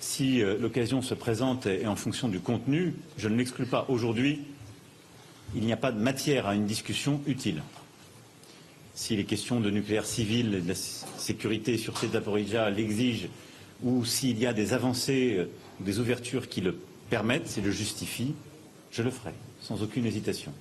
[0.00, 3.86] Si euh, l'occasion se présente et en fonction du contenu, je ne l'exclus pas.
[3.88, 4.42] Aujourd'hui,
[5.54, 7.62] il n'y a pas de matière à une discussion utile.
[8.94, 13.28] Si les questions de nucléaire civil et de la sécurité sur ces Zaporizhzhia l'exigent,
[13.82, 15.46] ou s'il y a des avancées euh,
[15.80, 16.76] des ouvertures qui le
[17.08, 18.34] permettent, s'ils le justifient,
[18.90, 20.52] je le ferai, sans aucune hésitation.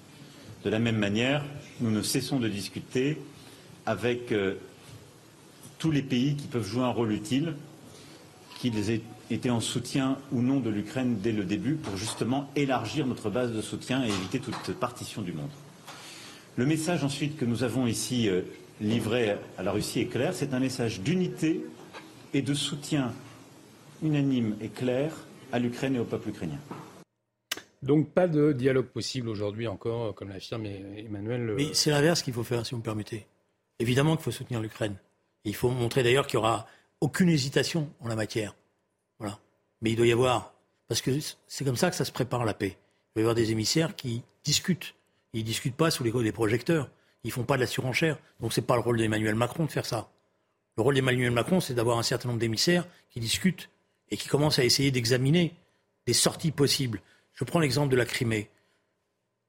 [0.64, 1.44] De la même manière,
[1.82, 3.18] nous ne cessons de discuter
[3.86, 4.56] avec euh,
[5.78, 7.56] tous les pays qui peuvent jouer un rôle utile,
[8.60, 13.06] qu'ils aient été en soutien ou non de l'Ukraine dès le début, pour justement élargir
[13.06, 15.50] notre base de soutien et éviter toute partition du monde.
[16.56, 18.42] Le message ensuite que nous avons ici euh,
[18.80, 21.66] livré à la Russie est clair, c'est un message d'unité
[22.34, 23.12] et de soutien
[24.02, 25.12] unanime et clair
[25.52, 26.60] à l'Ukraine et au peuple ukrainien.
[27.84, 31.50] Donc pas de dialogue possible aujourd'hui encore, comme l'affirme Emmanuel.
[31.50, 33.28] euh, Mais c'est l'inverse qu'il faut faire, si vous me permettez.
[33.80, 34.96] Évidemment qu'il faut soutenir l'Ukraine.
[35.44, 36.66] Il faut montrer d'ailleurs qu'il n'y aura
[37.02, 38.56] aucune hésitation en la matière.
[39.20, 39.38] Voilà.
[39.82, 40.54] Mais il doit y avoir,
[40.88, 41.12] parce que
[41.48, 42.78] c'est comme ça que ça se prépare la paix.
[42.78, 44.96] Il doit y avoir des émissaires qui discutent.
[45.34, 46.90] Ils ne discutent pas sous les des projecteurs.
[47.26, 48.18] Ils font pas de la surenchère.
[48.40, 50.10] Donc c'est pas le rôle d'Emmanuel Macron de faire ça.
[50.78, 53.70] Le rôle d'Emmanuel Macron, c'est d'avoir un certain nombre d'émissaires qui discutent
[54.10, 55.54] et qui commencent à essayer d'examiner
[56.06, 57.02] des sorties possibles.
[57.34, 58.50] Je prends l'exemple de la Crimée.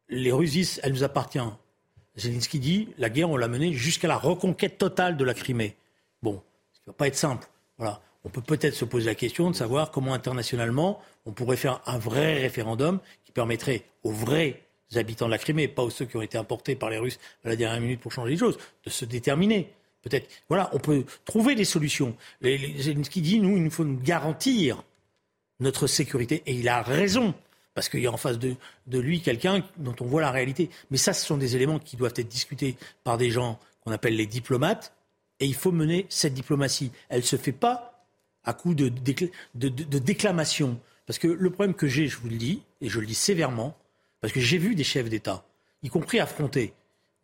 [0.08, 1.38] Les Russes elle nous appartient.
[2.16, 5.76] Zelensky dit, la guerre, on l'a menée jusqu'à la reconquête totale de la Crimée.
[6.22, 7.46] Bon, ce qui va pas être simple.
[7.78, 8.00] Voilà.
[8.24, 11.98] On peut peut-être se poser la question de savoir comment internationalement on pourrait faire un
[11.98, 14.62] vrai référendum qui permettrait aux vrais
[14.94, 17.48] habitants de la Crimée, pas aux ceux qui ont été importés par les Russes à
[17.48, 19.70] la dernière minute pour changer les choses, de se déterminer.
[20.02, 22.16] Peut-être, voilà, on peut trouver des solutions.
[22.42, 24.82] Zelensky dit, nous, il nous faut nous garantir
[25.60, 26.42] notre sécurité.
[26.46, 27.34] Et il a raison,
[27.74, 28.56] parce qu'il y a en face de,
[28.86, 30.70] lui quelqu'un dont on voit la réalité.
[30.90, 34.16] Mais ça, ce sont des éléments qui doivent être discutés par des gens qu'on appelle
[34.16, 34.94] les diplomates.
[35.40, 36.92] Et il faut mener cette diplomatie.
[37.08, 38.06] Elle ne se fait pas
[38.44, 40.78] à coup de, de, déclamation.
[41.06, 43.76] Parce que le problème que j'ai, je vous le dis, et je le dis sévèrement,
[44.20, 45.44] parce que j'ai vu des chefs d'État,
[45.82, 46.72] y compris affrontés,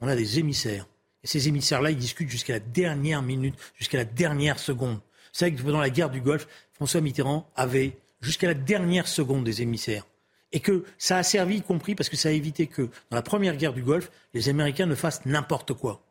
[0.00, 0.86] on a des émissaires.
[1.22, 4.96] Et ces émissaires-là, ils discutent jusqu'à la dernière minute, jusqu'à la dernière seconde.
[4.96, 9.44] Vous savez que pendant la guerre du Golfe, François Mitterrand avait jusqu'à la dernière seconde
[9.44, 10.06] des émissaires.
[10.52, 13.22] Et que ça a servi, y compris parce que ça a évité que, dans la
[13.22, 16.02] première guerre du Golfe, les Américains ne fassent n'importe quoi.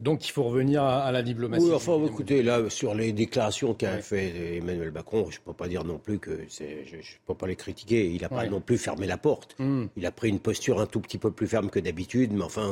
[0.00, 1.64] Donc il faut revenir à, la diplomatie.
[1.64, 5.68] Oui, enfin, écoutez, là, sur les déclarations qu'a fait Emmanuel Macron, je ne peux pas
[5.68, 8.10] dire non plus que c'est, je ne peux pas les critiquer.
[8.10, 9.54] Il n'a pas non plus fermé la porte.
[9.58, 9.86] Hmm.
[9.96, 12.70] Il a pris une posture un tout petit peu plus ferme que d'habitude, mais enfin,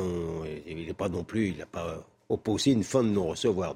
[0.67, 3.75] il n'est pas non plus, il n'a pas opposé une fin de non-recevoir.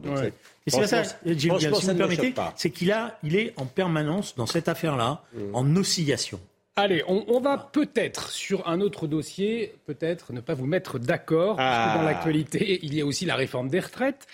[0.66, 4.46] Et c'est ça, si vous me permettez, c'est qu'il a, il est en permanence dans
[4.46, 5.56] cette affaire-là, hmm.
[5.56, 6.40] en oscillation.
[6.80, 11.92] Allez, on, va peut-être sur un autre dossier, peut-être ne pas vous mettre d'accord, parce
[11.92, 12.12] que dans ah.
[12.12, 14.28] l'actualité, il y a aussi la réforme des retraites.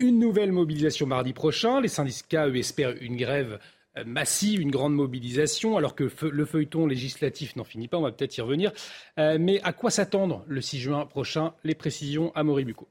[0.00, 1.80] Une nouvelle mobilisation mardi prochain.
[1.80, 3.60] Les syndicats, eux, espèrent une grève
[3.96, 8.10] euh, massive, une grande mobilisation, alors que le feuilleton législatif n'en finit pas, on va
[8.10, 8.72] peut-être y revenir.
[9.20, 11.52] Euh, mais à quoi s'attendre le 6 juin prochain?
[11.62, 12.88] Les précisions à Moribuco.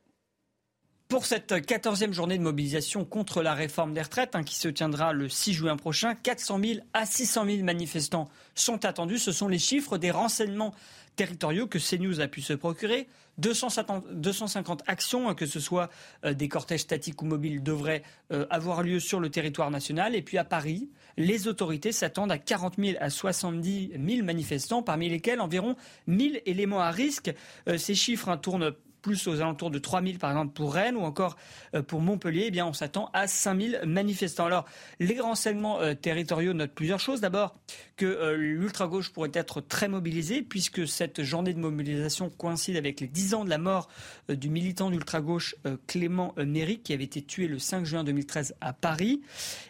[1.13, 5.13] Pour cette quatorzième journée de mobilisation contre la réforme des retraites, hein, qui se tiendra
[5.13, 9.19] le 6 juin prochain, 400 000 à 600 000 manifestants sont attendus.
[9.19, 10.73] Ce sont les chiffres des renseignements
[11.15, 13.07] territoriaux que CNews a pu se procurer.
[13.37, 15.91] 250, actions, hein, que ce soit
[16.25, 18.01] euh, des cortèges statiques ou mobiles, devraient
[18.31, 20.15] euh, avoir lieu sur le territoire national.
[20.15, 25.09] Et puis à Paris, les autorités s'attendent à 40 000 à 70 000 manifestants, parmi
[25.09, 25.75] lesquels environ
[26.07, 27.31] 1000 éléments à risque.
[27.69, 28.73] Euh, ces chiffres hein, tournent
[29.03, 31.35] plus aux alentours de 3000 par exemple pour Rennes ou encore
[31.75, 34.45] euh, pour Montpellier, eh bien on s'attend à 5000 manifestants.
[34.47, 34.65] Alors
[34.99, 37.21] les renseignements euh, territoriaux notent plusieurs choses.
[37.21, 37.55] D'abord
[37.97, 43.07] que euh, l'ultra-gauche pourrait être très mobilisée puisque cette journée de mobilisation coïncide avec les
[43.07, 43.89] 10 ans de la mort
[44.29, 49.21] du militant d'ultra-gauche Clément Néry qui avait été tué le 5 juin 2013 à Paris.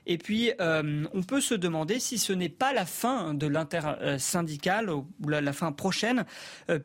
[0.05, 5.07] Et puis on peut se demander si ce n'est pas la fin de l'intersyndicale ou
[5.27, 6.25] la fin prochaine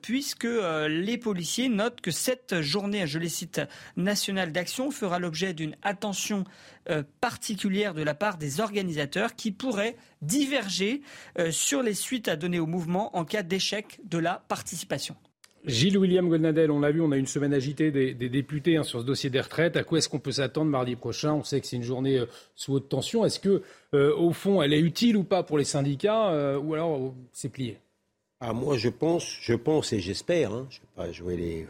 [0.00, 0.48] puisque
[0.88, 3.60] les policiers notent que cette cette journée, je les cite,
[3.96, 6.44] nationale d'action fera l'objet d'une attention
[6.90, 11.02] euh, particulière de la part des organisateurs qui pourraient diverger
[11.38, 15.16] euh, sur les suites à donner au mouvement en cas d'échec de la participation.
[15.64, 19.00] Gilles William Golnadel, on l'a vu, on a une semaine agitée des, députés hein, sur
[19.00, 19.76] ce dossier des retraites.
[19.76, 21.34] À quoi est-ce qu'on peut s'attendre mardi prochain?
[21.34, 23.24] On sait que c'est une journée euh, sous haute tension.
[23.24, 23.62] Est-ce que,
[23.92, 27.78] au fond, elle est utile ou pas pour les syndicats, ou alors c'est plié?
[28.40, 31.66] Ah, moi, je pense, je pense et j'espère, hein, je ne vais pas jouer les,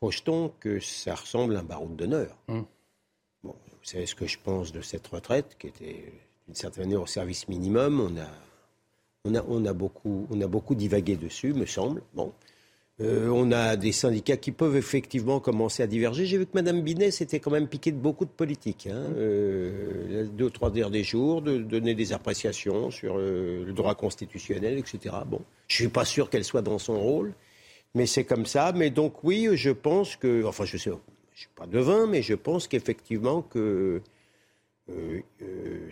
[0.00, 2.36] Faucheton que ça ressemble à un baroud d'honneur.
[2.48, 2.64] Hum.
[3.44, 6.12] Bon, vous savez ce que je pense de cette retraite, qui était
[6.46, 8.00] d'une certaine manière au service minimum.
[8.00, 8.28] On a,
[9.24, 12.02] on a, on a, beaucoup, on a beaucoup divagué dessus, me semble.
[12.14, 12.32] Bon.
[13.02, 16.26] Euh, on a des syndicats qui peuvent effectivement commencer à diverger.
[16.26, 18.88] J'ai vu que Mme Binet s'était quand même piquée de beaucoup de politique.
[18.90, 19.04] Hein.
[19.06, 19.14] Hum.
[19.16, 24.78] Euh, deux ou trois derniers jours, de donner des appréciations sur euh, le droit constitutionnel,
[24.78, 25.14] etc.
[25.26, 27.32] Bon, je ne suis pas sûr qu'elle soit dans son rôle.
[27.94, 28.72] Mais c'est comme ça.
[28.72, 30.90] Mais donc oui, je pense que, enfin je sais,
[31.32, 34.00] je suis pas devin, mais je pense qu'effectivement que
[34.90, 35.88] euh, euh,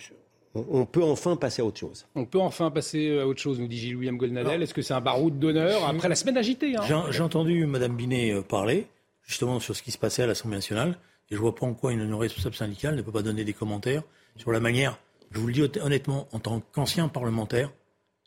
[0.54, 2.06] on peut enfin passer à autre chose.
[2.14, 4.62] On peut enfin passer à autre chose, nous dit Gilles William Golnadel.
[4.62, 8.32] Est-ce que c'est un baroud d'honneur après la semaine agitée hein J'ai entendu Mme Binet
[8.32, 8.86] euh, parler
[9.22, 10.98] justement sur ce qui se passait à l'Assemblée nationale.
[11.30, 14.02] Et je vois pas en quoi une responsable syndicale ne peut pas donner des commentaires
[14.36, 14.98] sur la manière.
[15.30, 17.70] Je vous le dis honnêtement, en tant qu'ancien parlementaire,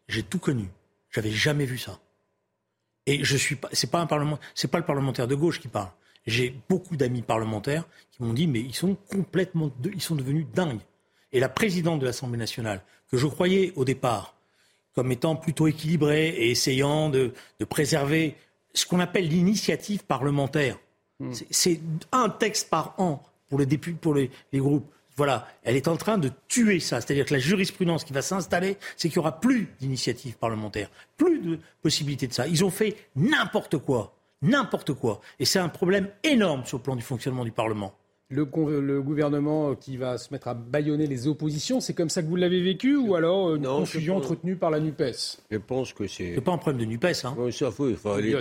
[0.08, 0.66] j'ai tout connu.
[1.10, 2.00] J'avais jamais vu ça.
[3.06, 5.68] Et je suis pas, c'est pas un parlement, c'est pas le parlementaire de gauche qui
[5.68, 5.90] parle.
[6.28, 10.82] J'ai beaucoup d'amis parlementaires qui m'ont dit, mais ils sont complètement, ils sont devenus dingues.
[11.32, 14.36] Et la présidente de l'Assemblée nationale, que je croyais au départ
[14.94, 17.34] comme étant plutôt équilibrée et essayant de,
[17.70, 18.36] préserver
[18.74, 20.78] ce qu'on appelle l'initiative parlementaire.
[21.20, 21.32] Hmm.
[21.50, 21.80] C'est
[22.12, 24.92] un texte par an pour les, députés, pour les groupes
[25.22, 27.00] voilà, elle est en train de tuer ça.
[27.00, 31.40] C'est-à-dire que la jurisprudence qui va s'installer, c'est qu'il n'y aura plus d'initiative parlementaire, plus
[31.42, 32.48] de possibilité de ça.
[32.48, 35.22] Ils ont fait n'importe quoi, n'importe quoi.
[35.38, 37.94] Et c'est un problème énorme sur le plan du fonctionnement du Parlement
[38.32, 41.80] le, gouvernement qui va se mettre à bâillonner les oppositions.
[41.80, 45.42] C'est comme ça que vous l'avez vécu ou alors une confusion entretenue par la NUPES?
[45.52, 46.36] Je pense que c'est.
[46.36, 47.26] C'est pas un problème de NUPES.
[47.26, 47.36] Hein.
[47.38, 47.70] Oui, ça,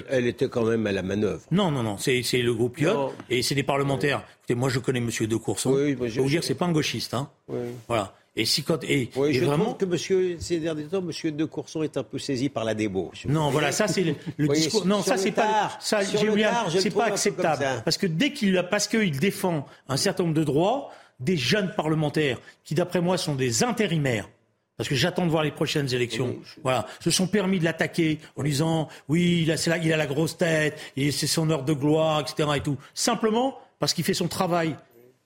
[0.08, 1.42] elle, était quand même à la manœuvre.
[1.50, 1.98] Non, non, non.
[1.98, 4.24] C'est le groupe Iot et c'est des parlementaires.
[4.40, 5.10] Écoutez, moi je connais M.
[5.20, 5.72] De Courson.
[5.72, 7.14] Oui, je vais vous dire, c'est pas un gauchiste.
[7.14, 7.28] Hein.
[7.48, 7.58] Oui.
[7.88, 8.14] Voilà.
[8.36, 11.82] Et si quand et, oui, je vraiment que monsieur ces derniers temps monsieur de Courson
[11.82, 13.26] est un peu saisi par la débauche.
[13.26, 14.04] Non, voilà, ça c'est
[14.36, 14.86] le, discours.
[14.86, 19.66] Non, ça c'est pas ça c'est pas acceptable parce que dès qu'il parce qu'il défend
[19.88, 24.28] un certain nombre de droits des jeunes parlementaires qui d'après moi sont des intérimaires
[24.76, 26.38] parce que j'attends de voir les prochaines élections.
[26.62, 30.06] Voilà, se sont permis de l'attaquer en disant oui, il a, là, il a la
[30.06, 32.48] grosse tête, c'est son heure de gloire, etc.
[32.56, 32.78] et tout.
[32.94, 34.76] Simplement parce qu'il fait son travail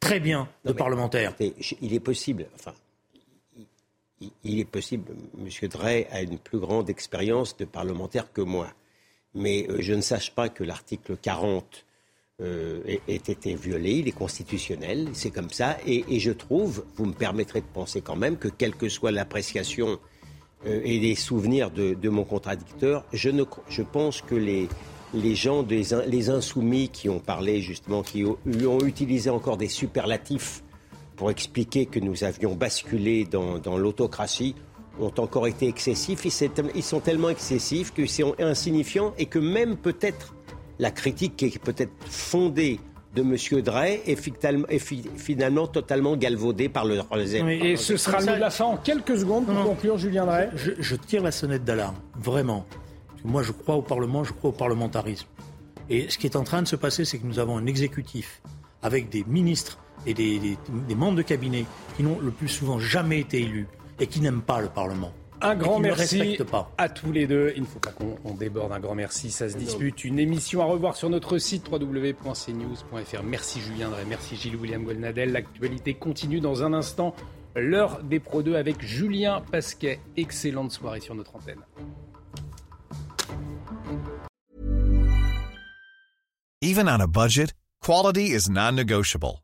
[0.00, 1.34] très bien de parlementaire.
[1.80, 2.72] Il est possible, enfin,
[4.20, 5.68] il est possible, M.
[5.68, 8.68] Drey a une plus grande expérience de parlementaire que moi.
[9.34, 11.84] Mais euh, je ne sache pas que l'article 40
[12.40, 15.76] euh, ait, été violé, il est constitutionnel, c'est comme ça.
[15.86, 19.98] Et, je trouve, vous me permettrez de penser quand même que quelle que soit l'appréciation
[20.66, 23.30] euh, et les souvenirs de, mon contradicteur, je,
[23.82, 24.68] pense que les,
[25.34, 30.63] gens, les insoumis qui ont parlé justement, qui ont utilisé encore des superlatifs
[31.16, 34.54] pour expliquer que nous avions basculé dans, l'autocratie
[35.00, 36.24] ont encore été excessifs.
[36.74, 40.34] Ils sont tellement excessifs qu'ils sont insignifiants et que même peut-être
[40.78, 42.80] la critique qui est peut-être fondée
[43.14, 43.62] de M.
[43.62, 44.16] Drey est
[45.16, 46.98] finalement totalement galvaudée par le
[47.48, 50.50] et ce sera le la fin en quelques secondes pour conclure, Julien Drey.
[50.54, 52.66] Je, tire la sonnette d'alarme, vraiment.
[53.24, 55.28] Moi, je crois au Parlement, je crois au parlementarisme.
[55.88, 58.42] Et ce qui est en train de se passer, c'est que nous avons un exécutif
[58.82, 60.56] avec des ministres et des,
[60.94, 61.64] membres de cabinet
[61.96, 63.66] qui n'ont le plus souvent jamais été élus
[64.00, 65.12] et qui n'aiment pas le Parlement.
[65.40, 66.38] Un grand merci
[66.78, 67.52] à tous les deux.
[67.54, 68.72] Il ne faut pas qu'on déborde.
[68.72, 69.30] Un grand merci.
[69.30, 70.04] Ça se dispute.
[70.04, 73.22] Une émission à revoir sur notre site www.cnews.fr.
[73.24, 75.32] Merci Julien Drey, merci Gilles William Golnadel.
[75.32, 77.14] L'actualité continue dans un instant.
[77.56, 80.00] L'heure des Pro 2 avec Julien Pasquet.
[80.16, 81.60] Excellente soirée sur notre antenne.
[86.62, 89.43] Even on a budget, quality is non-negotiable.